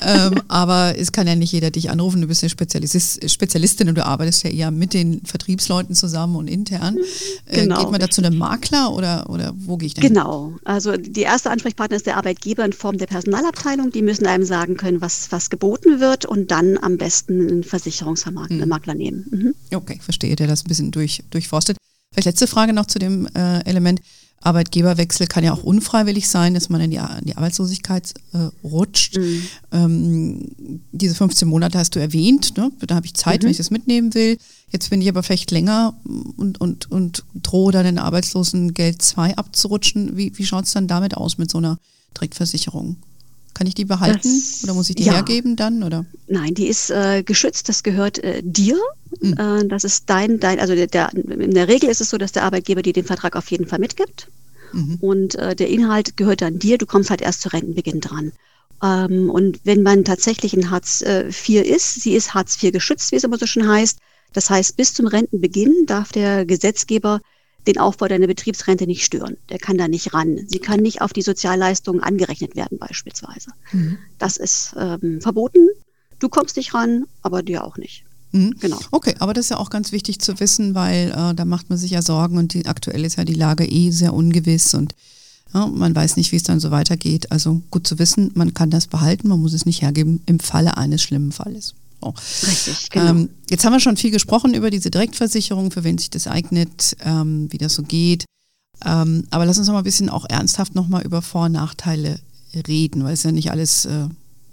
[0.00, 2.20] ähm, aber es kann ja nicht jeder dich anrufen.
[2.20, 6.48] Du bist eine Spezialist, Spezialistin und du arbeitest ja eher mit den Vertriebsleuten zusammen und
[6.48, 6.96] intern.
[7.46, 10.02] Äh, genau, geht man da zu einem Makler oder, oder wo gehe ich denn?
[10.02, 13.90] Genau, also die erste Ansprechpartner ist der Arbeitgeber in Form der Personalabteilung.
[13.90, 18.94] Die müssen einem sagen können, was, was geboten wird und dann am besten einen Versicherungsmakler
[18.94, 18.98] mhm.
[18.98, 19.26] nehmen.
[19.30, 19.54] Mhm.
[19.74, 21.76] Okay, verstehe, der das ein bisschen durch, durchforstet.
[22.12, 24.00] Vielleicht letzte Frage noch zu dem äh, Element.
[24.40, 29.16] Arbeitgeberwechsel kann ja auch unfreiwillig sein, dass man in die, in die Arbeitslosigkeit äh, rutscht.
[29.16, 29.42] Mhm.
[29.70, 32.70] Ähm, diese 15 Monate hast du erwähnt, ne?
[32.86, 33.44] da habe ich Zeit, mhm.
[33.44, 34.38] wenn ich das mitnehmen will.
[34.70, 35.94] Jetzt bin ich aber vielleicht länger
[36.36, 40.16] und, und, und drohe dann in Arbeitslosengeld 2 abzurutschen.
[40.16, 41.78] Wie, wie schaut es dann damit aus mit so einer
[42.16, 42.96] Direktversicherung?
[43.62, 45.12] Kann ich die behalten das, oder muss ich die ja.
[45.12, 45.84] hergeben dann?
[45.84, 46.04] Oder?
[46.26, 48.76] Nein, die ist äh, geschützt, das gehört äh, dir.
[49.20, 49.34] Mhm.
[49.38, 52.32] Äh, das ist dein, dein, also der, der, in der Regel ist es so, dass
[52.32, 54.26] der Arbeitgeber dir den Vertrag auf jeden Fall mitgibt.
[54.72, 54.98] Mhm.
[55.00, 58.32] Und äh, der Inhalt gehört dann dir, du kommst halt erst zu Rentenbeginn dran.
[58.82, 63.12] Ähm, und wenn man tatsächlich in Hartz IV äh, ist, sie ist Hartz IV geschützt,
[63.12, 64.00] wie es immer so schön heißt.
[64.32, 67.20] Das heißt, bis zum Rentenbeginn darf der Gesetzgeber
[67.66, 69.36] den Aufbau deiner Betriebsrente nicht stören.
[69.48, 70.40] Der kann da nicht ran.
[70.46, 73.50] Sie kann nicht auf die Sozialleistungen angerechnet werden beispielsweise.
[73.72, 73.98] Mhm.
[74.18, 75.68] Das ist ähm, verboten.
[76.18, 78.04] Du kommst nicht ran, aber dir auch nicht.
[78.32, 78.54] Mhm.
[78.58, 78.78] Genau.
[78.90, 81.78] Okay, aber das ist ja auch ganz wichtig zu wissen, weil äh, da macht man
[81.78, 84.94] sich ja Sorgen und die, aktuell ist ja die Lage eh sehr ungewiss und
[85.54, 87.30] ja, man weiß nicht, wie es dann so weitergeht.
[87.30, 90.78] Also gut zu wissen, man kann das behalten, man muss es nicht hergeben im Falle
[90.78, 91.74] eines schlimmen Falles.
[92.02, 92.12] Oh.
[92.42, 93.10] Richtig, genau.
[93.10, 96.96] Ähm, jetzt haben wir schon viel gesprochen über diese Direktversicherung, für wen sich das eignet,
[97.04, 98.24] ähm, wie das so geht.
[98.84, 101.52] Ähm, aber lass uns noch mal ein bisschen auch ernsthaft noch mal über Vor- und
[101.52, 102.18] Nachteile
[102.66, 104.08] reden, weil es ja nicht alles äh,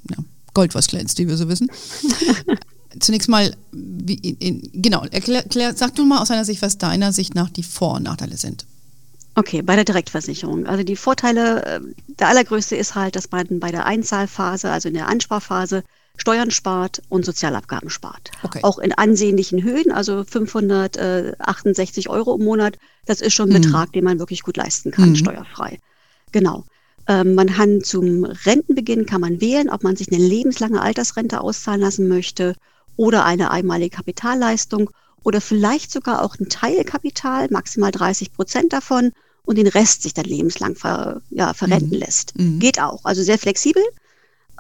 [0.09, 0.17] ja,
[0.53, 1.71] Gold, was glänzt, wie wir so wissen.
[2.99, 7.13] Zunächst mal, wie, in, genau, erklär, erklär, sag du mal aus deiner Sicht, was deiner
[7.13, 8.65] Sicht nach die Vor- und Nachteile sind.
[9.35, 10.65] Okay, bei der Direktversicherung.
[10.65, 14.95] Also die Vorteile, äh, der allergrößte ist halt, dass man bei der Einzahlphase, also in
[14.95, 15.83] der Ansparphase,
[16.19, 18.32] Steuern spart und Sozialabgaben spart.
[18.43, 18.60] Okay.
[18.63, 22.77] Auch in ansehnlichen Höhen, also 568 Euro im Monat.
[23.05, 23.62] Das ist schon ein mhm.
[23.63, 25.15] Betrag, den man wirklich gut leisten kann, mhm.
[25.15, 25.79] steuerfrei.
[26.32, 26.65] Genau.
[27.08, 31.82] Ähm, man kann zum Rentenbeginn kann man wählen, ob man sich eine lebenslange Altersrente auszahlen
[31.82, 32.55] lassen möchte
[32.97, 34.89] oder eine einmalige Kapitalleistung
[35.23, 39.12] oder vielleicht sogar auch ein Teilkapital, maximal 30 Prozent davon
[39.43, 42.03] und den Rest sich dann lebenslang ver, ja, verrenten mhm.
[42.03, 42.38] lässt.
[42.38, 42.60] Mhm.
[42.60, 43.05] Geht auch.
[43.05, 43.82] Also sehr flexibel.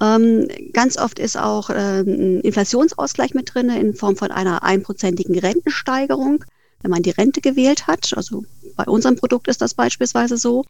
[0.01, 5.37] Ähm, ganz oft ist auch äh, ein Inflationsausgleich mit drin in Form von einer einprozentigen
[5.37, 6.45] Rentensteigerung,
[6.81, 8.13] wenn man die Rente gewählt hat.
[8.15, 10.65] Also bei unserem Produkt ist das beispielsweise so.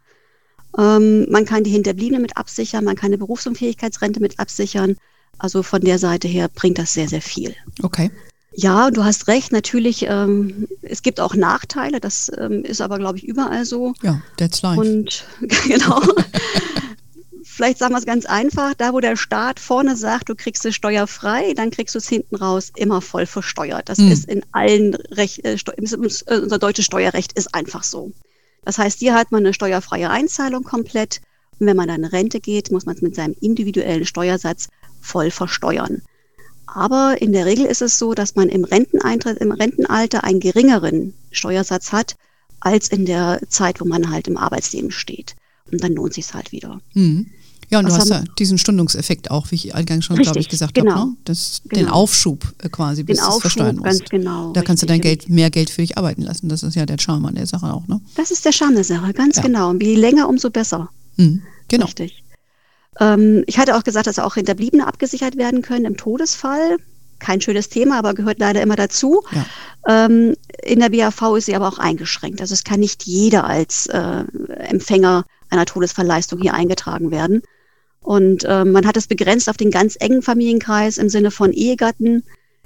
[0.78, 4.98] Ähm, man kann die Hinterbliebenen mit absichern, man kann eine Berufsunfähigkeitsrente mit absichern.
[5.38, 7.56] Also von der Seite her bringt das sehr, sehr viel.
[7.82, 8.12] Okay.
[8.56, 9.52] Ja, du hast recht.
[9.52, 12.00] Natürlich, ähm, es gibt auch Nachteile.
[12.00, 13.94] Das ähm, ist aber, glaube ich, überall so.
[14.02, 14.82] Ja, that's life.
[14.82, 15.26] Und
[15.68, 16.02] genau.
[17.60, 20.76] Vielleicht sagen wir es ganz einfach, da wo der Staat vorne sagt, du kriegst es
[20.76, 23.89] steuerfrei, dann kriegst du es hinten raus immer voll versteuert.
[23.89, 24.10] Das hm.
[24.10, 28.13] ist in allen Recht, äh, äh, unser deutsches Steuerrecht ist einfach so.
[28.63, 31.19] Das heißt, hier hat man eine steuerfreie Einzahlung komplett.
[31.60, 34.69] Und wenn man dann in Rente geht, muss man es mit seinem individuellen Steuersatz
[35.02, 36.02] voll versteuern.
[36.65, 41.13] Aber in der Regel ist es so, dass man im Renteneintritt, im Rentenalter einen geringeren
[41.30, 42.15] Steuersatz hat,
[42.62, 45.36] als in der Zeit, wo man halt im Arbeitsleben steht.
[45.69, 46.80] Und dann lohnt sich halt wieder.
[46.93, 47.32] Mhm.
[47.69, 50.49] Ja, und Was du hast ja diesen Stundungseffekt auch, wie ich eingangs schon, glaube ich,
[50.49, 51.10] gesagt genau, habe.
[51.12, 51.17] Ne?
[51.25, 51.82] Das, genau.
[51.82, 53.86] Den Aufschub äh, quasi, bis du es versteuern musst.
[53.86, 54.32] Ganz genau.
[54.32, 54.65] Da richtig.
[54.65, 56.49] kannst du dein Geld, mehr Geld für dich arbeiten lassen.
[56.49, 58.01] Das ist ja der Charme an der Sache auch, ne?
[58.15, 59.43] Das ist der Charme der Sache, ganz ja.
[59.43, 59.69] genau.
[59.69, 60.89] Und je länger, umso besser.
[61.17, 61.86] Mhm, genau.
[61.86, 62.23] Richtig.
[62.99, 66.77] Ähm, ich hatte auch gesagt, dass auch Hinterbliebene abgesichert werden können im Todesfall.
[67.19, 69.21] Kein schönes Thema, aber gehört leider immer dazu.
[69.32, 70.05] Ja.
[70.05, 72.41] Ähm, in der BAV ist sie aber auch eingeschränkt.
[72.41, 74.23] Also es kann nicht jeder als äh,
[74.58, 77.41] Empfänger einer Todesfallleistung hier eingetragen werden.
[78.10, 82.24] Und äh, man hat es begrenzt auf den ganz engen Familienkreis im Sinne von Ehegatten,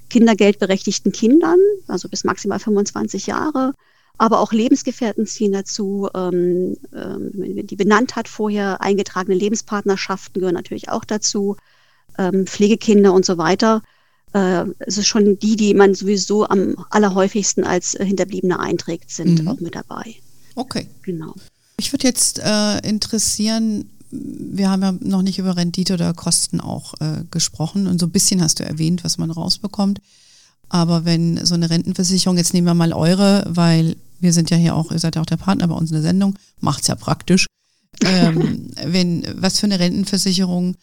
[0.09, 3.73] kindergeldberechtigten Kindern, also bis maximal 25 Jahre,
[4.17, 7.31] aber auch Lebensgefährten ziehen dazu, ähm, ähm,
[7.67, 11.57] die benannt hat vorher, eingetragene Lebenspartnerschaften gehören natürlich auch dazu,
[12.17, 13.81] ähm, Pflegekinder und so weiter.
[14.31, 19.49] Äh, es ist schon die, die man sowieso am allerhäufigsten als Hinterbliebene einträgt, sind mhm.
[19.49, 20.15] auch mit dabei.
[20.55, 20.87] Okay.
[21.01, 21.35] Genau.
[21.75, 26.93] Ich würde jetzt äh, interessieren, wir haben ja noch nicht über Rendite oder Kosten auch
[27.01, 29.99] äh, gesprochen und so ein bisschen hast du erwähnt, was man rausbekommt.
[30.69, 34.75] Aber wenn so eine Rentenversicherung, jetzt nehmen wir mal eure, weil wir sind ja hier
[34.75, 37.47] auch, ihr seid ja auch der Partner bei uns in der Sendung, macht's ja praktisch.
[38.05, 40.75] ähm, wenn, was für eine Rentenversicherung,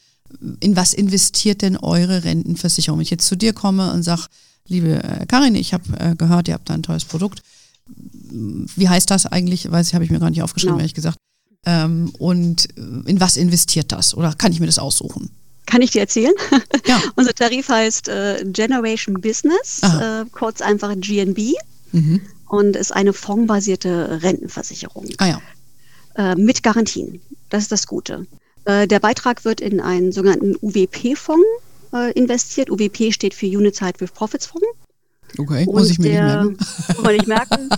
[0.60, 2.98] in was investiert denn eure Rentenversicherung?
[2.98, 4.26] Wenn ich jetzt zu dir komme und sage,
[4.68, 7.42] liebe äh, Karin, ich habe äh, gehört, ihr habt da ein tolles Produkt.
[7.88, 9.70] Wie heißt das eigentlich?
[9.70, 10.82] Weiß ich, habe ich mir gar nicht aufgeschrieben, genau.
[10.82, 11.18] ehrlich gesagt.
[11.66, 14.14] Ähm, und in was investiert das?
[14.14, 15.30] Oder kann ich mir das aussuchen?
[15.66, 16.34] Kann ich dir erzählen?
[16.86, 17.00] Ja.
[17.16, 21.52] Unser Tarif heißt äh, Generation Business, äh, kurz einfach GNB
[21.92, 22.22] mhm.
[22.48, 25.06] und ist eine fondsbasierte Rentenversicherung.
[25.18, 25.42] Ah, ja.
[26.16, 27.20] äh, mit Garantien.
[27.50, 28.26] Das ist das Gute.
[28.64, 31.46] Äh, der Beitrag wird in einen sogenannten UWP-Fonds
[31.92, 32.70] äh, investiert.
[32.70, 34.66] UWP steht für Unified with Profits Fonds.
[35.38, 36.66] Okay, und muss ich mir der, nicht merken.
[36.88, 37.68] Muss man nicht merken.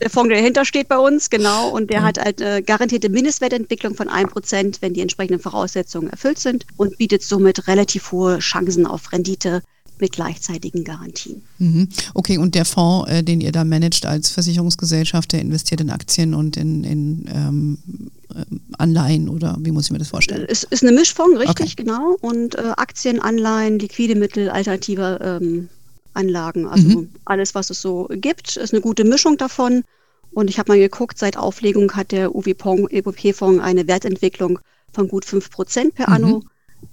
[0.00, 1.68] der Fonds, der dahinter steht bei uns, genau.
[1.70, 2.04] Und der mhm.
[2.04, 7.22] hat halt äh, garantierte Mindestwertentwicklung von 1%, wenn die entsprechenden Voraussetzungen erfüllt sind und bietet
[7.22, 9.62] somit relativ hohe Chancen auf Rendite
[10.00, 11.42] mit gleichzeitigen Garantien.
[11.58, 11.88] Mhm.
[12.14, 16.34] Okay, und der Fonds, äh, den ihr da managt als Versicherungsgesellschaft, der investiert in Aktien
[16.34, 17.78] und in, in ähm,
[18.34, 18.44] äh,
[18.78, 20.46] Anleihen oder wie muss ich mir das vorstellen?
[20.48, 21.84] Es ist eine Mischfonds, richtig, okay.
[21.84, 22.16] genau.
[22.20, 25.68] Und äh, Aktien, Anleihen, liquide Mittel, alternative ähm,
[26.14, 26.66] Anlagen.
[26.66, 27.10] Also mhm.
[27.24, 29.84] alles, was es so gibt, ist eine gute Mischung davon.
[30.32, 34.60] Und ich habe mal geguckt, seit Auflegung hat der UWP-Fonds eine Wertentwicklung
[34.92, 36.14] von gut 5% per mhm.
[36.14, 36.44] Anno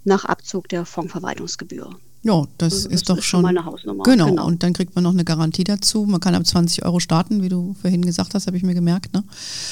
[0.03, 1.89] nach Abzug der Fondsverwaltungsgebühr.
[2.23, 3.41] Ja, das, also das ist doch ist schon.
[3.43, 4.03] Meine Hausnummer.
[4.03, 4.25] Genau.
[4.27, 4.47] genau.
[4.47, 6.05] und dann kriegt man noch eine Garantie dazu.
[6.05, 9.13] Man kann ab 20 Euro starten, wie du vorhin gesagt hast, habe ich mir gemerkt.
[9.13, 9.23] Ne?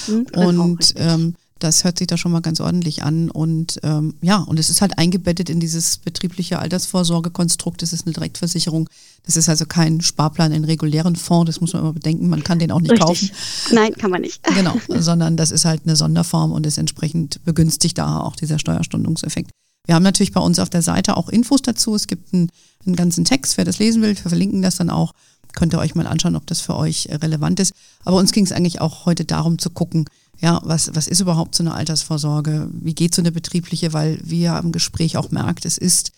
[0.08, 3.31] Mhm, und ähm, das hört sich da schon mal ganz ordentlich an.
[3.31, 7.81] Und ähm, ja, und es ist halt eingebettet in dieses betriebliche Altersvorsorgekonstrukt.
[7.81, 8.89] Das ist eine Direktversicherung.
[9.25, 11.47] Das ist also kein Sparplan in regulären Fonds.
[11.47, 12.27] Das muss man immer bedenken.
[12.27, 13.07] Man kann den auch nicht Richtig.
[13.07, 13.31] kaufen.
[13.73, 14.43] Nein, kann man nicht.
[14.43, 19.51] Genau, sondern das ist halt eine Sonderform und ist entsprechend begünstigt da auch dieser Steuerstundungseffekt.
[19.85, 21.95] Wir haben natürlich bei uns auf der Seite auch Infos dazu.
[21.95, 22.49] Es gibt einen,
[22.85, 24.09] einen ganzen Text, wer das lesen will.
[24.09, 25.13] Wir verlinken das dann auch.
[25.53, 27.73] Könnt ihr euch mal anschauen, ob das für euch relevant ist.
[28.03, 30.05] Aber uns ging es eigentlich auch heute darum zu gucken,
[30.39, 32.69] ja, was, was ist überhaupt so eine Altersvorsorge?
[32.71, 33.93] Wie geht so eine betriebliche?
[33.93, 36.11] Weil wie ihr im Gespräch auch merkt, es ist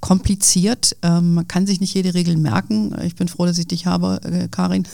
[0.00, 0.96] kompliziert.
[1.02, 2.96] Ähm, man kann sich nicht jede Regel merken.
[3.04, 4.88] Ich bin froh, dass ich dich habe, äh, Karin.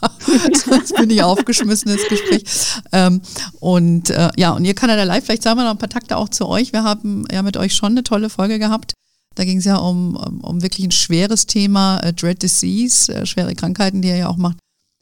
[0.64, 2.44] Sonst bin ich aufgeschmissen ins Gespräch.
[2.92, 3.22] Ähm,
[3.58, 6.28] und äh, ja, und ihr Kanada Live, vielleicht sagen wir noch ein paar Takte auch
[6.28, 6.72] zu euch.
[6.72, 8.92] Wir haben ja mit euch schon eine tolle Folge gehabt.
[9.34, 13.26] Da ging es ja um, um, um, wirklich ein schweres Thema, äh, Dread Disease, äh,
[13.26, 14.58] schwere Krankheiten, die ihr ja auch macht.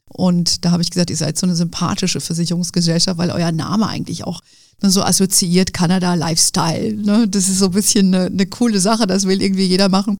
[0.09, 4.25] Und da habe ich gesagt, ihr seid so eine sympathische Versicherungsgesellschaft, weil euer Name eigentlich
[4.25, 4.41] auch
[4.81, 6.93] ne, so assoziiert Kanada Lifestyle.
[6.93, 7.27] Ne?
[7.27, 10.17] Das ist so ein bisschen eine, eine coole Sache, das will irgendwie jeder machen.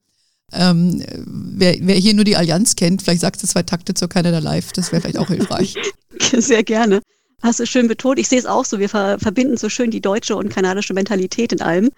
[0.52, 4.38] Ähm, wer, wer, hier nur die Allianz kennt, vielleicht sagst du zwei Takte zur Kanada
[4.38, 5.74] Life, das wäre vielleicht auch hilfreich.
[6.36, 7.00] Sehr gerne.
[7.42, 8.18] Hast du schön betont.
[8.18, 8.78] Ich sehe es auch so.
[8.78, 11.90] Wir ver verbinden so schön die deutsche und kanadische Mentalität in allem.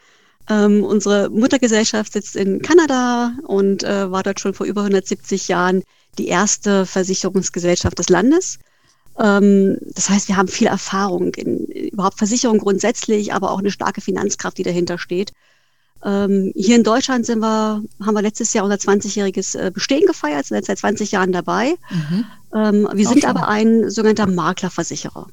[0.49, 5.83] Ähm, unsere Muttergesellschaft sitzt in Kanada und äh, war dort schon vor über 170 Jahren
[6.19, 8.59] die erste Versicherungsgesellschaft des Landes.
[9.19, 14.01] Ähm, das heißt, wir haben viel Erfahrung in überhaupt Versicherung grundsätzlich, aber auch eine starke
[14.01, 15.33] Finanzkraft, die dahinter steht.
[16.05, 20.47] Ähm, hier in Deutschland sind wir, haben wir letztes Jahr unser 20-jähriges äh, Bestehen gefeiert,
[20.47, 21.75] sind jetzt seit 20 Jahren dabei.
[21.91, 22.25] Mhm.
[22.55, 23.31] Ähm, wir auch sind schon.
[23.31, 25.29] aber ein sogenannter Maklerversicherer.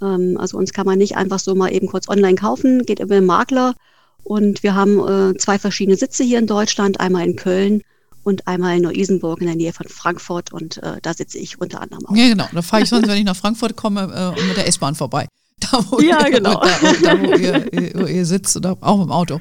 [0.00, 3.16] Ähm, also uns kann man nicht einfach so mal eben kurz online kaufen, geht über
[3.16, 3.74] den Makler.
[4.22, 7.82] Und wir haben äh, zwei verschiedene Sitze hier in Deutschland, einmal in Köln
[8.22, 11.80] und einmal in Neu-Isenburg in der Nähe von Frankfurt und äh, da sitze ich unter
[11.80, 12.16] anderem auch.
[12.16, 12.46] Ja, genau.
[12.52, 15.26] Da fahre ich sonst, wenn ich nach Frankfurt komme, äh, mit der S-Bahn vorbei.
[15.60, 16.54] Da, wo ja, ihr, genau.
[16.54, 16.68] Da,
[17.02, 19.38] da wo, ihr, wo, ihr, sitzt oder auch im Auto.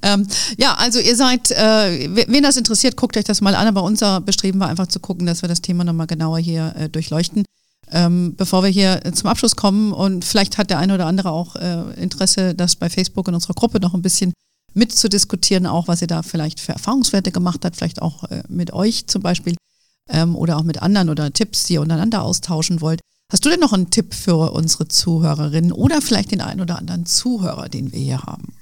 [0.00, 0.24] Ähm,
[0.58, 3.66] ja, also ihr seid, äh, wen das interessiert, guckt euch das mal an.
[3.66, 6.88] Aber unser Bestreben war einfach zu gucken, dass wir das Thema nochmal genauer hier äh,
[6.88, 7.44] durchleuchten.
[7.90, 11.56] Ähm, bevor wir hier zum Abschluss kommen und vielleicht hat der eine oder andere auch
[11.56, 14.32] äh, Interesse, das bei Facebook in unserer Gruppe noch ein bisschen
[14.76, 19.06] mitzudiskutieren, auch was ihr da vielleicht für Erfahrungswerte gemacht habt, vielleicht auch äh, mit euch
[19.06, 19.56] zum Beispiel
[20.08, 23.00] ähm, oder auch mit anderen oder Tipps, die ihr untereinander austauschen wollt.
[23.32, 27.06] Hast du denn noch einen Tipp für unsere Zuhörerinnen oder vielleicht den einen oder anderen
[27.06, 28.54] Zuhörer, den wir hier haben?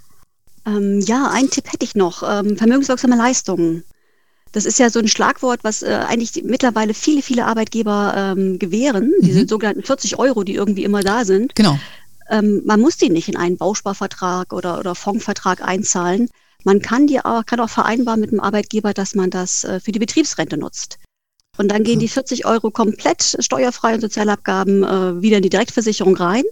[0.66, 2.22] Ähm, ja, einen Tipp hätte ich noch.
[2.22, 3.84] Ähm, vermögenswirksame Leistungen.
[4.52, 9.12] Das ist ja so ein Schlagwort, was äh, eigentlich mittlerweile viele, viele Arbeitgeber ähm, gewähren.
[9.18, 9.24] Mhm.
[9.24, 11.54] Diese sogenannten 40 Euro, die irgendwie immer da sind.
[11.56, 11.78] Genau.
[12.31, 16.29] Ähm, man muss die nicht in einen Bausparvertrag oder, oder Fondsvertrag einzahlen.
[16.64, 19.93] Man kann die auch, kann auch vereinbaren mit dem Arbeitgeber, dass man das äh, für
[19.93, 20.99] die Betriebsrente nutzt.
[21.57, 26.16] Und dann gehen die 40 Euro komplett steuerfrei und Sozialabgaben äh, wieder in die Direktversicherung
[26.16, 26.43] rein.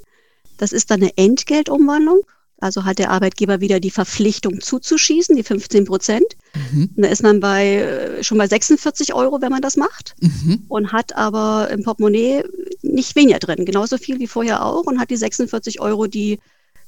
[0.58, 2.22] Das ist dann eine Entgeltumwandlung.
[2.62, 6.36] Also hat der Arbeitgeber wieder die Verpflichtung zuzuschießen, die 15 Prozent.
[6.54, 6.90] Mhm.
[6.96, 10.14] Da ist man bei, äh, schon bei 46 Euro, wenn man das macht.
[10.20, 10.62] Mhm.
[10.68, 12.44] Und hat aber im Portemonnaie
[12.82, 16.38] nicht weniger drin, genauso viel wie vorher auch und hat die 46 Euro, die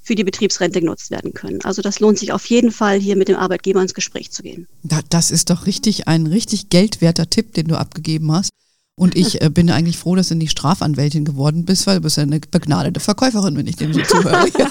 [0.00, 1.60] für die Betriebsrente genutzt werden können.
[1.64, 4.68] Also das lohnt sich auf jeden Fall, hier mit dem Arbeitgeber ins Gespräch zu gehen.
[5.08, 8.50] Das ist doch richtig ein richtig geldwerter Tipp, den du abgegeben hast.
[8.96, 12.16] Und ich äh, bin eigentlich froh, dass du nicht Strafanwältin geworden bist, weil du bist
[12.16, 14.48] ja eine begnadete Verkäuferin, wenn ich dem so zuhöre.
[14.58, 14.70] ja,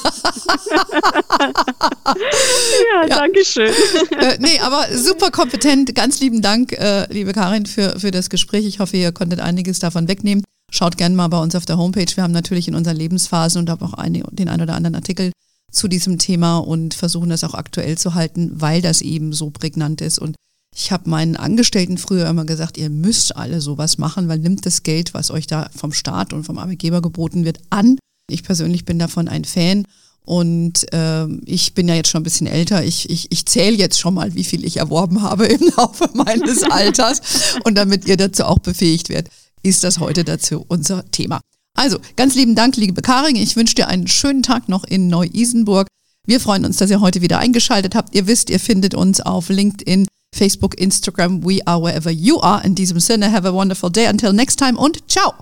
[3.02, 3.74] ja, danke schön.
[4.18, 5.94] Äh, nee, aber super kompetent.
[5.94, 8.66] Ganz lieben Dank, äh, liebe Karin, für, für das Gespräch.
[8.66, 10.46] Ich hoffe, ihr konntet einiges davon wegnehmen.
[10.72, 12.16] Schaut gerne mal bei uns auf der Homepage.
[12.16, 15.32] Wir haben natürlich in unseren Lebensphasen und auch eine, den ein oder anderen Artikel
[15.70, 20.00] zu diesem Thema und versuchen das auch aktuell zu halten, weil das eben so prägnant
[20.00, 20.18] ist.
[20.18, 20.36] Und
[20.76, 24.84] ich habe meinen Angestellten früher immer gesagt, ihr müsst alle sowas machen, weil nimmt das
[24.84, 27.98] Geld, was euch da vom Staat und vom Arbeitgeber geboten wird, an.
[28.30, 29.86] Ich persönlich bin davon ein Fan
[30.26, 32.84] und äh, ich bin ja jetzt schon ein bisschen älter.
[32.84, 36.64] Ich, ich, ich zähle jetzt schon mal, wie viel ich erworben habe im Laufe meines
[36.72, 37.22] Alters.
[37.66, 41.42] und damit ihr dazu auch befähigt werdet, ist das heute dazu unser Thema.
[41.76, 43.36] Also, ganz lieben Dank, liebe Karin.
[43.36, 45.88] Ich wünsche dir einen schönen Tag noch in Neu-Isenburg.
[46.26, 48.16] Wir freuen uns, dass ihr heute wieder eingeschaltet habt.
[48.16, 51.44] Ihr wisst, ihr findet uns auf LinkedIn, Facebook, Instagram.
[51.44, 52.64] We are wherever you are.
[52.66, 54.06] In diesem Sinne, have a wonderful day.
[54.08, 55.34] Until next time und ciao.